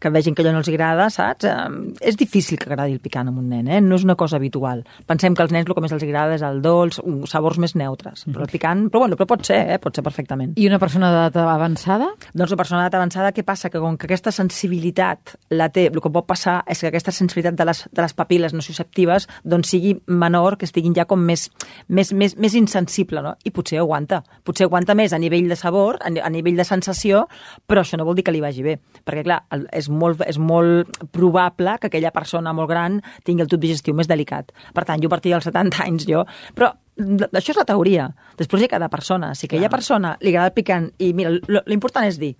que 0.00 0.08
vegin 0.08 0.34
que 0.34 0.40
allò 0.42 0.52
no 0.54 0.62
els 0.62 0.68
agrada, 0.70 1.10
saps? 1.10 1.44
Eh, 1.44 1.92
és 2.00 2.16
difícil 2.16 2.56
que 2.58 2.70
agradi 2.70 2.92
el 2.96 3.00
picant 3.00 3.28
a 3.28 3.30
un 3.30 3.48
nen, 3.50 3.68
eh? 3.68 3.80
No 3.82 3.96
és 3.96 4.04
una 4.04 4.14
cosa 4.16 4.36
habitual. 4.36 4.84
Pensem 5.06 5.34
que 5.34 5.42
als 5.42 5.52
nens 5.52 5.68
el 5.68 5.74
que 5.74 5.82
més 5.84 5.92
els 5.92 6.02
agrada 6.06 6.34
és 6.38 6.42
el 6.42 6.62
dolç, 6.62 7.00
sabors 7.28 7.58
més 7.58 7.74
neutres. 7.76 8.24
Però 8.32 8.46
el 8.46 8.48
picant... 8.52 8.86
Però 8.88 9.00
bueno, 9.04 9.16
però 9.20 9.26
pot 9.26 9.44
ser, 9.44 9.60
eh? 9.74 9.78
Pot 9.78 9.94
ser 9.94 10.04
perfectament. 10.04 10.54
I 10.56 10.68
una 10.68 10.78
persona 10.80 11.10
d'edat 11.12 11.36
avançada? 11.44 12.08
Doncs 12.32 12.50
la 12.56 12.56
persona 12.56 12.80
d'edat 12.82 12.94
avançada 13.00 13.31
què 13.34 13.44
passa? 13.46 13.70
Que 13.72 13.80
com 13.82 13.96
que 13.98 14.06
aquesta 14.08 14.32
sensibilitat 14.34 15.34
la 15.54 15.68
té, 15.72 15.86
el 15.90 16.00
que 16.02 16.12
pot 16.12 16.26
passar 16.28 16.60
és 16.70 16.82
que 16.82 16.90
aquesta 16.90 17.14
sensibilitat 17.14 17.56
de 17.58 17.66
les, 17.68 17.82
de 17.90 18.04
les 18.04 18.14
papil·les 18.16 18.54
nociceptives 18.56 19.28
doncs 19.44 19.72
sigui 19.74 19.94
menor, 20.06 20.58
que 20.58 20.68
estiguin 20.68 20.94
ja 20.96 21.06
com 21.08 21.22
més, 21.24 21.48
més, 21.88 22.12
més, 22.12 22.36
més 22.40 22.56
insensible, 22.58 23.22
no? 23.24 23.34
I 23.44 23.54
potser 23.54 23.80
aguanta. 23.82 24.22
Potser 24.44 24.68
aguanta 24.68 24.96
més 24.98 25.12
a 25.12 25.20
nivell 25.22 25.48
de 25.50 25.58
sabor, 25.58 26.00
a, 26.02 26.12
a 26.12 26.30
nivell 26.32 26.60
de 26.60 26.68
sensació, 26.68 27.26
però 27.66 27.82
això 27.82 28.00
no 28.00 28.06
vol 28.08 28.18
dir 28.18 28.26
que 28.26 28.34
li 28.34 28.44
vagi 28.44 28.64
bé. 28.66 28.78
Perquè, 29.02 29.24
clar, 29.26 29.42
és, 29.72 29.88
molt, 29.90 30.24
és 30.28 30.38
molt 30.38 31.02
probable 31.12 31.78
que 31.80 31.90
aquella 31.90 32.14
persona 32.14 32.54
molt 32.56 32.70
gran 32.70 33.00
tingui 33.26 33.46
el 33.46 33.50
tub 33.50 33.62
digestiu 33.62 33.96
més 33.98 34.10
delicat. 34.10 34.52
Per 34.74 34.86
tant, 34.88 35.02
jo 35.02 35.10
a 35.10 35.16
partir 35.16 35.34
dels 35.34 35.48
70 35.50 35.84
anys, 35.86 36.08
jo... 36.08 36.24
Però 36.56 36.72
això 37.32 37.52
és 37.52 37.58
la 37.58 37.68
teoria. 37.68 38.08
Després 38.38 38.62
hi 38.62 38.66
ha 38.68 38.74
cada 38.74 38.88
persona. 38.92 39.32
Si 39.34 39.48
ha 39.48 39.70
persona 39.72 40.16
li 40.20 40.32
agrada 40.32 40.50
el 40.50 40.56
picant 40.56 40.90
i 40.98 41.12
mira, 41.16 41.32
l'important 41.66 42.06
és 42.06 42.18
dir 42.20 42.34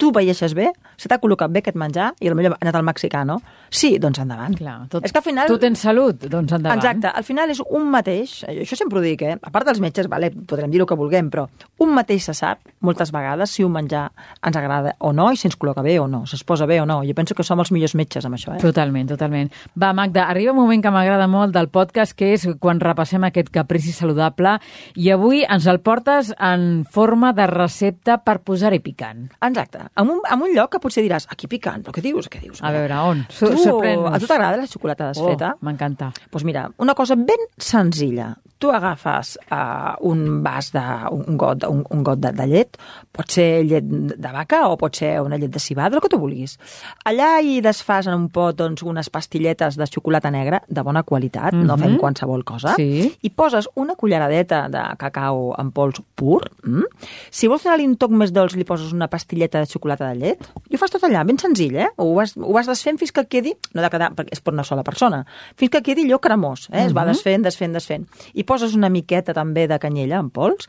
tu 0.00 0.10
veieixes 0.14 0.54
bé, 0.58 0.70
se 0.98 1.10
t'ha 1.10 1.18
col·locat 1.22 1.52
bé 1.52 1.62
aquest 1.62 1.78
menjar 1.78 2.10
i 2.20 2.30
potser 2.30 2.50
ha 2.52 2.58
anat 2.60 2.78
al 2.78 2.86
mexicà, 2.86 3.22
no? 3.26 3.38
Sí, 3.72 3.94
doncs 4.02 4.20
endavant. 4.22 4.54
Clar, 4.58 4.74
tot, 4.92 5.04
és 5.06 5.14
que 5.14 5.20
al 5.20 5.24
final... 5.24 5.50
Tu 5.50 5.58
tens 5.62 5.84
salut, 5.86 6.26
doncs 6.30 6.54
endavant. 6.56 6.80
Exacte, 6.80 7.10
al 7.10 7.26
final 7.26 7.52
és 7.54 7.62
un 7.62 7.88
mateix, 7.92 8.34
això 8.50 8.78
sempre 8.78 9.00
ho 9.00 9.04
dic, 9.04 9.22
eh? 9.26 9.36
a 9.38 9.52
part 9.54 9.68
dels 9.68 9.80
metges, 9.82 10.08
vale, 10.12 10.32
podrem 10.32 10.72
dir 10.72 10.82
el 10.82 10.88
que 10.90 10.98
vulguem, 10.98 11.30
però 11.32 11.46
un 11.82 11.94
mateix 11.96 12.28
se 12.28 12.34
sap 12.36 12.62
moltes 12.84 13.12
vegades 13.14 13.54
si 13.54 13.64
un 13.66 13.72
menjar 13.74 14.04
ens 14.44 14.58
agrada 14.58 14.94
o 15.00 15.12
no 15.16 15.30
i 15.32 15.38
si 15.40 15.48
ens 15.48 15.56
col·loca 15.58 15.84
bé 15.86 15.96
o 16.02 16.08
no, 16.10 16.24
si 16.26 16.36
es 16.38 16.44
posa 16.46 16.66
bé 16.68 16.80
o 16.82 16.86
no. 16.88 17.00
Jo 17.06 17.16
penso 17.18 17.36
que 17.38 17.46
som 17.46 17.62
els 17.62 17.72
millors 17.74 17.96
metges 17.98 18.26
amb 18.28 18.38
això. 18.38 18.56
Eh? 18.56 18.62
Totalment, 18.62 19.08
totalment. 19.14 19.52
Va, 19.78 19.92
Magda, 19.96 20.26
arriba 20.30 20.54
un 20.54 20.60
moment 20.60 20.84
que 20.84 20.92
m'agrada 20.94 21.28
molt 21.30 21.54
del 21.56 21.70
podcast, 21.72 22.16
que 22.18 22.32
és 22.36 22.46
quan 22.62 22.82
repassem 22.82 23.24
aquest 23.28 23.52
caprici 23.54 23.94
saludable 23.96 24.58
i 24.98 25.10
avui 25.14 25.42
ens 25.46 25.66
el 25.70 25.82
portes 25.84 26.34
en 26.38 26.84
forma 26.90 27.32
de 27.36 27.48
recepta 27.50 28.20
per 28.22 28.40
posar-hi 28.44 28.82
picant. 28.84 29.26
Exacte 29.42 29.81
en 29.96 30.12
un, 30.14 30.22
en 30.24 30.46
un 30.46 30.54
lloc 30.54 30.72
que 30.74 30.82
potser 30.82 31.04
diràs, 31.04 31.28
aquí 31.32 31.50
picant, 31.50 31.82
però 31.82 31.94
què 31.96 32.04
dius? 32.04 32.30
Què 32.32 32.42
dius? 32.42 32.62
A 32.62 32.72
veure, 32.74 33.00
on? 33.12 33.24
Tu, 33.32 33.50
a 33.50 34.20
tu 34.20 34.30
t'agrada 34.30 34.60
la 34.60 34.70
xocolata 34.70 35.10
desfeta? 35.12 35.54
Oh, 35.56 35.66
M'encanta. 35.66 36.12
Doncs 36.12 36.32
pues 36.32 36.46
mira, 36.48 36.68
una 36.82 36.94
cosa 36.98 37.16
ben 37.16 37.48
senzilla 37.58 38.32
tu 38.62 38.70
agafes 38.70 39.38
uh, 39.50 39.98
un 40.06 40.42
vas 40.42 40.70
de, 40.70 40.82
un 41.10 41.36
got, 41.36 41.64
un, 41.66 41.82
un 41.90 42.04
got 42.06 42.20
de, 42.22 42.30
de 42.30 42.44
llet, 42.46 42.76
pot 43.10 43.34
ser 43.34 43.64
llet 43.66 43.82
de 43.82 44.30
vaca 44.30 44.60
o 44.70 44.76
pot 44.78 44.94
ser 44.94 45.16
una 45.24 45.38
llet 45.40 45.50
de 45.50 45.58
cibada, 45.60 45.98
el 45.98 46.04
que 46.04 46.10
tu 46.12 46.20
vulguis. 46.22 46.54
Allà 47.10 47.32
hi 47.42 47.58
desfas 47.64 48.06
en 48.06 48.14
un 48.14 48.28
pot 48.30 48.54
doncs, 48.60 48.84
unes 48.86 49.10
pastilletes 49.10 49.78
de 49.80 49.88
xocolata 49.90 50.30
negra 50.30 50.62
de 50.68 50.84
bona 50.86 51.02
qualitat, 51.02 51.50
mm 51.50 51.58
-hmm. 51.58 51.66
no 51.66 51.76
fem 51.76 51.90
mhm. 51.90 51.98
qualsevol 51.98 52.44
cosa, 52.44 52.76
sí. 52.76 53.10
i 53.20 53.30
poses 53.30 53.68
una 53.74 53.96
culleradeta 53.96 54.68
de 54.68 54.82
cacau 54.96 55.54
en 55.58 55.72
pols 55.72 56.00
pur. 56.14 56.46
Mm? 56.62 56.86
Si 57.30 57.48
vols 57.48 57.64
donar-li 57.64 57.86
un 57.86 57.96
toc 57.96 58.10
més 58.10 58.32
dolç, 58.32 58.54
li 58.54 58.64
poses 58.64 58.92
una 58.92 59.08
pastilleta 59.08 59.58
de 59.58 59.66
xocolata 59.72 60.10
de 60.10 60.20
llet. 60.20 60.50
I 60.70 60.76
ho 60.76 60.80
fas 60.80 60.92
tot 60.94 61.04
allà, 61.08 61.24
ben 61.28 61.40
senzill, 61.40 61.78
eh? 61.80 61.88
Ho 61.96 62.12
vas, 62.18 62.36
ho 62.36 62.52
vas 62.54 62.68
desfent 62.70 63.00
fins 63.00 63.14
que 63.14 63.24
quedi, 63.26 63.54
no 63.72 63.82
ha 63.82 63.86
de 63.86 63.92
quedar, 63.94 64.12
perquè 64.18 64.36
és 64.36 64.44
per 64.44 64.54
una 64.54 64.66
sola 64.68 64.84
persona, 64.86 65.24
fins 65.56 65.72
que 65.72 65.82
quedi 65.82 66.06
allò 66.06 66.20
cremós, 66.20 66.68
eh? 66.68 66.72
Mm 66.72 66.78
-hmm. 66.78 66.86
Es 66.86 66.96
va 66.96 67.02
mhm. 67.02 67.10
desfent, 67.12 67.42
desfent, 67.44 67.72
desfent. 67.72 68.06
I 68.34 68.44
poses 68.44 68.74
una 68.74 68.88
miqueta 68.88 69.32
també 69.32 69.66
de 69.66 69.78
canyella 69.78 70.18
en 70.18 70.30
pols 70.30 70.68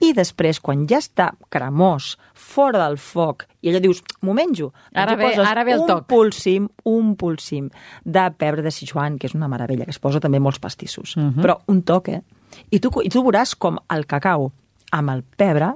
i 0.00 0.12
després, 0.16 0.60
quan 0.60 0.84
ja 0.88 0.98
està 1.00 1.30
cremós, 1.52 2.16
fora 2.34 2.82
del 2.84 2.98
foc, 3.00 3.46
i 3.62 3.70
allò 3.70 3.80
dius, 3.80 4.02
m'ho 4.22 4.34
menjo. 4.36 4.72
Ara 4.94 5.16
ve, 5.16 5.32
ara 5.40 5.64
ve 5.64 5.72
el 5.76 5.84
un 5.84 5.86
toc. 5.86 6.06
Pulsim, 6.10 6.68
un 6.84 7.14
pulsim 7.16 7.70
de 8.04 8.26
pebre 8.36 8.62
de 8.62 8.70
Sichuan, 8.70 9.18
que 9.18 9.30
és 9.30 9.34
una 9.34 9.48
meravella, 9.48 9.84
que 9.84 9.94
es 9.94 10.02
posa 10.02 10.20
també 10.20 10.40
molts 10.40 10.58
pastissos. 10.58 11.16
Uh 11.16 11.20
mhm. 11.20 11.32
-huh. 11.34 11.42
Però 11.42 11.58
un 11.66 11.82
toc, 11.82 12.08
eh? 12.08 12.22
I 12.70 12.80
tu, 12.80 12.90
I 13.02 13.08
tu 13.08 13.22
veuràs 13.22 13.56
com 13.58 13.78
el 13.88 14.06
cacau 14.06 14.52
amb 14.92 15.10
el 15.10 15.22
pebre 15.22 15.74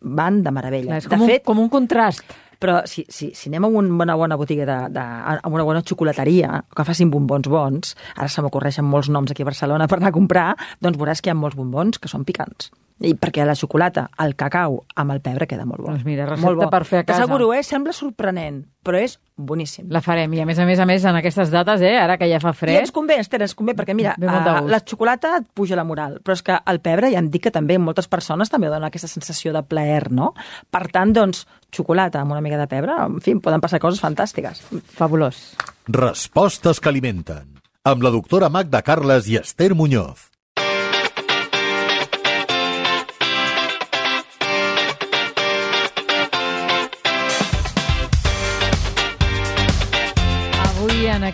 van 0.00 0.42
de 0.42 0.52
meravella. 0.54 0.98
És 0.98 1.08
com, 1.08 1.20
de 1.20 1.32
fet, 1.32 1.42
un, 1.42 1.46
com 1.50 1.64
un 1.64 1.72
contrast 1.72 2.36
però 2.58 2.80
si, 2.90 3.04
si, 3.08 3.30
si 3.38 3.48
anem 3.48 3.68
a 3.68 3.70
una 3.70 4.16
bona 4.18 4.36
botiga, 4.36 4.66
de, 4.66 4.78
de, 4.90 5.04
a 5.38 5.46
una 5.46 5.62
bona 5.62 5.82
xocolateria, 5.86 6.64
que 6.74 6.86
facin 6.86 7.12
bombons 7.12 7.46
bons, 7.46 7.94
ara 8.16 8.26
se 8.26 8.42
m'ocorreixen 8.42 8.86
molts 8.86 9.12
noms 9.14 9.30
aquí 9.30 9.46
a 9.46 9.50
Barcelona 9.52 9.86
per 9.86 10.00
anar 10.00 10.10
a 10.10 10.16
comprar, 10.16 10.48
doncs 10.82 10.98
veuràs 10.98 11.22
que 11.22 11.30
hi 11.30 11.36
ha 11.36 11.38
molts 11.38 11.58
bombons 11.58 12.02
que 12.02 12.10
són 12.10 12.26
picants. 12.26 12.72
I 12.98 13.12
perquè 13.14 13.44
la 13.46 13.54
xocolata, 13.54 14.08
el 14.24 14.34
cacau 14.34 14.80
amb 14.98 15.14
el 15.14 15.20
pebre 15.22 15.46
queda 15.46 15.62
molt 15.68 15.84
bo. 15.84 15.92
Doncs 15.92 16.02
mira, 16.06 16.24
recepta 16.26 16.46
molt 16.48 16.58
bo. 16.64 16.66
per 16.72 16.82
fer 16.84 17.00
a 17.00 17.04
casa. 17.04 17.20
T'asseguro, 17.22 17.52
eh? 17.54 17.60
Sembla 17.62 17.92
sorprenent, 17.94 18.64
però 18.82 18.98
és 18.98 19.14
boníssim. 19.38 19.86
La 19.94 20.00
farem, 20.02 20.32
i 20.34 20.40
a 20.42 20.46
més 20.48 20.58
a 20.58 20.66
més, 20.66 20.80
a 20.82 20.86
més, 20.88 21.04
en 21.06 21.18
aquestes 21.20 21.52
dates, 21.52 21.84
eh? 21.86 21.94
Ara 22.00 22.16
que 22.18 22.26
ja 22.26 22.40
fa 22.42 22.50
fred... 22.58 22.74
I 22.74 22.82
ens 22.82 22.90
convé, 22.94 23.20
Esther, 23.22 23.40
ens 23.46 23.54
convé, 23.54 23.76
perquè 23.78 23.94
mira, 23.94 24.16
uh, 24.18 24.64
la 24.66 24.80
xocolata 24.82 25.36
et 25.38 25.46
puja 25.54 25.78
la 25.78 25.86
moral, 25.86 26.18
però 26.24 26.34
és 26.34 26.42
que 26.42 26.58
el 26.58 26.80
pebre 26.82 27.12
ja 27.12 27.22
em 27.22 27.28
dic 27.30 27.46
que 27.46 27.54
també 27.54 27.78
moltes 27.78 28.10
persones 28.10 28.50
també 28.50 28.66
donen 28.72 28.88
aquesta 28.88 29.10
sensació 29.10 29.54
de 29.54 29.62
plaer, 29.62 30.08
no? 30.10 30.32
Per 30.74 30.88
tant, 30.90 31.14
doncs, 31.14 31.44
xocolata 31.74 32.24
amb 32.24 32.34
una 32.34 32.42
mica 32.42 32.58
de 32.58 32.66
pebre, 32.66 32.98
en 33.04 33.20
fi, 33.22 33.36
poden 33.38 33.62
passar 33.62 33.78
coses 33.78 34.02
fantàstiques. 34.02 34.64
Fabulós. 34.98 35.52
Respostes 35.86 36.82
que 36.82 36.90
alimenten. 36.90 37.54
Amb 37.86 38.02
la 38.02 38.10
doctora 38.10 38.50
Magda 38.50 38.82
Carles 38.82 39.30
i 39.30 39.38
Esther 39.38 39.76
Muñoz. 39.78 40.27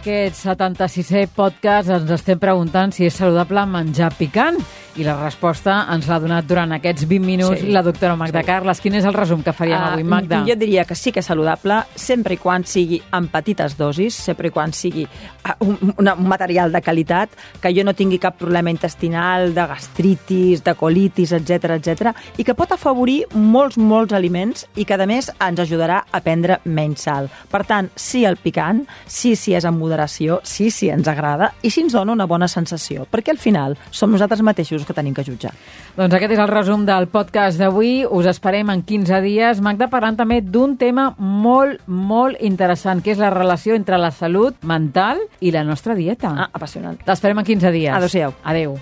Aquest 0.04 0.36
76è 0.44 1.22
podcast 1.32 1.88
ens 1.88 2.10
estem 2.12 2.36
preguntant 2.36 2.92
si 2.92 3.06
és 3.08 3.16
saludable 3.16 3.62
menjar 3.64 4.12
picant. 4.18 4.58
I 4.94 5.02
la 5.02 5.16
resposta 5.18 5.80
ens 5.90 6.06
l'ha 6.06 6.20
donat 6.22 6.46
durant 6.46 6.70
aquests 6.76 7.02
20 7.10 7.26
minuts 7.26 7.64
sí, 7.64 7.72
la 7.74 7.80
doctora 7.82 8.14
Magda 8.14 8.44
sí. 8.44 8.46
Carles. 8.46 8.78
Quin 8.78 8.94
és 8.94 9.06
el 9.08 9.16
resum 9.16 9.40
que 9.42 9.54
faríem 9.56 9.80
uh, 9.80 9.88
avui, 9.88 10.04
Magda? 10.06 10.44
Jo 10.46 10.54
diria 10.54 10.84
que 10.86 10.94
sí 10.94 11.10
que 11.10 11.18
és 11.18 11.26
saludable, 11.26 11.80
sempre 11.98 12.36
i 12.36 12.38
quan 12.38 12.62
sigui 12.68 13.00
en 13.16 13.26
petites 13.32 13.74
dosis, 13.74 14.14
sempre 14.14 14.52
i 14.52 14.54
quan 14.54 14.70
sigui 14.76 15.02
uh, 15.08 15.56
un, 15.64 15.94
un 15.96 16.28
material 16.28 16.70
de 16.70 16.82
qualitat, 16.84 17.34
que 17.58 17.72
jo 17.74 17.82
no 17.82 17.96
tingui 17.96 18.20
cap 18.22 18.36
problema 18.38 18.70
intestinal, 18.70 19.50
de 19.56 19.66
gastritis, 19.72 20.62
de 20.62 20.76
colitis, 20.78 21.32
etc 21.40 21.74
etc, 21.80 22.12
i 22.38 22.46
que 22.46 22.54
pot 22.54 22.76
afavorir 22.76 23.24
molts, 23.34 23.80
molts 23.80 24.14
aliments 24.14 24.68
i 24.76 24.86
que, 24.86 24.94
a 24.94 25.10
més, 25.10 25.32
ens 25.42 25.64
ajudarà 25.64 26.04
a 26.06 26.22
prendre 26.22 26.60
menys 26.68 27.08
sal. 27.08 27.32
Per 27.50 27.64
tant, 27.66 27.90
sí 27.98 28.22
al 28.28 28.38
picant, 28.38 28.84
sí 29.10 29.34
si 29.34 29.58
és 29.58 29.66
en 29.66 29.74
moderació, 29.94 30.40
sí 30.42 30.70
si 30.70 30.90
ens 30.90 31.08
agrada 31.08 31.52
i 31.62 31.70
si 31.70 31.84
ens 31.84 31.94
dona 31.94 32.12
una 32.12 32.26
bona 32.26 32.48
sensació, 32.50 33.06
perquè 33.10 33.32
al 33.32 33.38
final 33.38 33.76
som 33.90 34.12
nosaltres 34.12 34.42
mateixos 34.42 34.84
que 34.84 34.96
tenim 34.96 35.14
que 35.14 35.24
jutjar. 35.24 35.54
Doncs 35.96 36.14
aquest 36.14 36.34
és 36.34 36.42
el 36.42 36.50
resum 36.50 36.84
del 36.86 37.06
podcast 37.12 37.60
d'avui. 37.60 38.04
Us 38.04 38.26
esperem 38.30 38.70
en 38.74 38.82
15 38.82 39.20
dies. 39.24 39.60
Magda, 39.64 39.88
parlant 39.92 40.18
també 40.18 40.40
d'un 40.42 40.76
tema 40.76 41.12
molt, 41.18 41.84
molt 41.86 42.40
interessant, 42.42 43.02
que 43.02 43.14
és 43.14 43.22
la 43.22 43.30
relació 43.30 43.78
entre 43.78 43.98
la 43.98 44.10
salut 44.10 44.58
mental 44.62 45.22
i 45.40 45.54
la 45.54 45.64
nostra 45.64 45.94
dieta. 45.94 46.34
Ah, 46.34 46.50
apassionant. 46.52 46.98
T'esperem 47.06 47.38
en 47.38 47.48
15 47.52 47.72
dies. 47.74 47.94
Adéu-siau. 47.94 48.34
Adéu. 48.42 48.76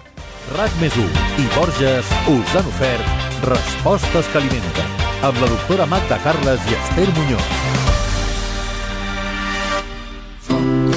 RAC 0.56 0.80
més 0.80 0.96
i 0.98 1.44
Borges 1.54 2.08
us 2.32 2.56
han 2.58 2.66
ofert 2.72 3.28
Respostes 3.42 4.28
que 4.30 4.38
alimenten 4.38 4.98
amb 5.26 5.38
la 5.42 5.50
doctora 5.50 5.86
Magda 5.90 6.18
Carles 6.22 6.66
i 6.70 6.78
Esther 6.78 7.08
Muñoz. 7.18 7.71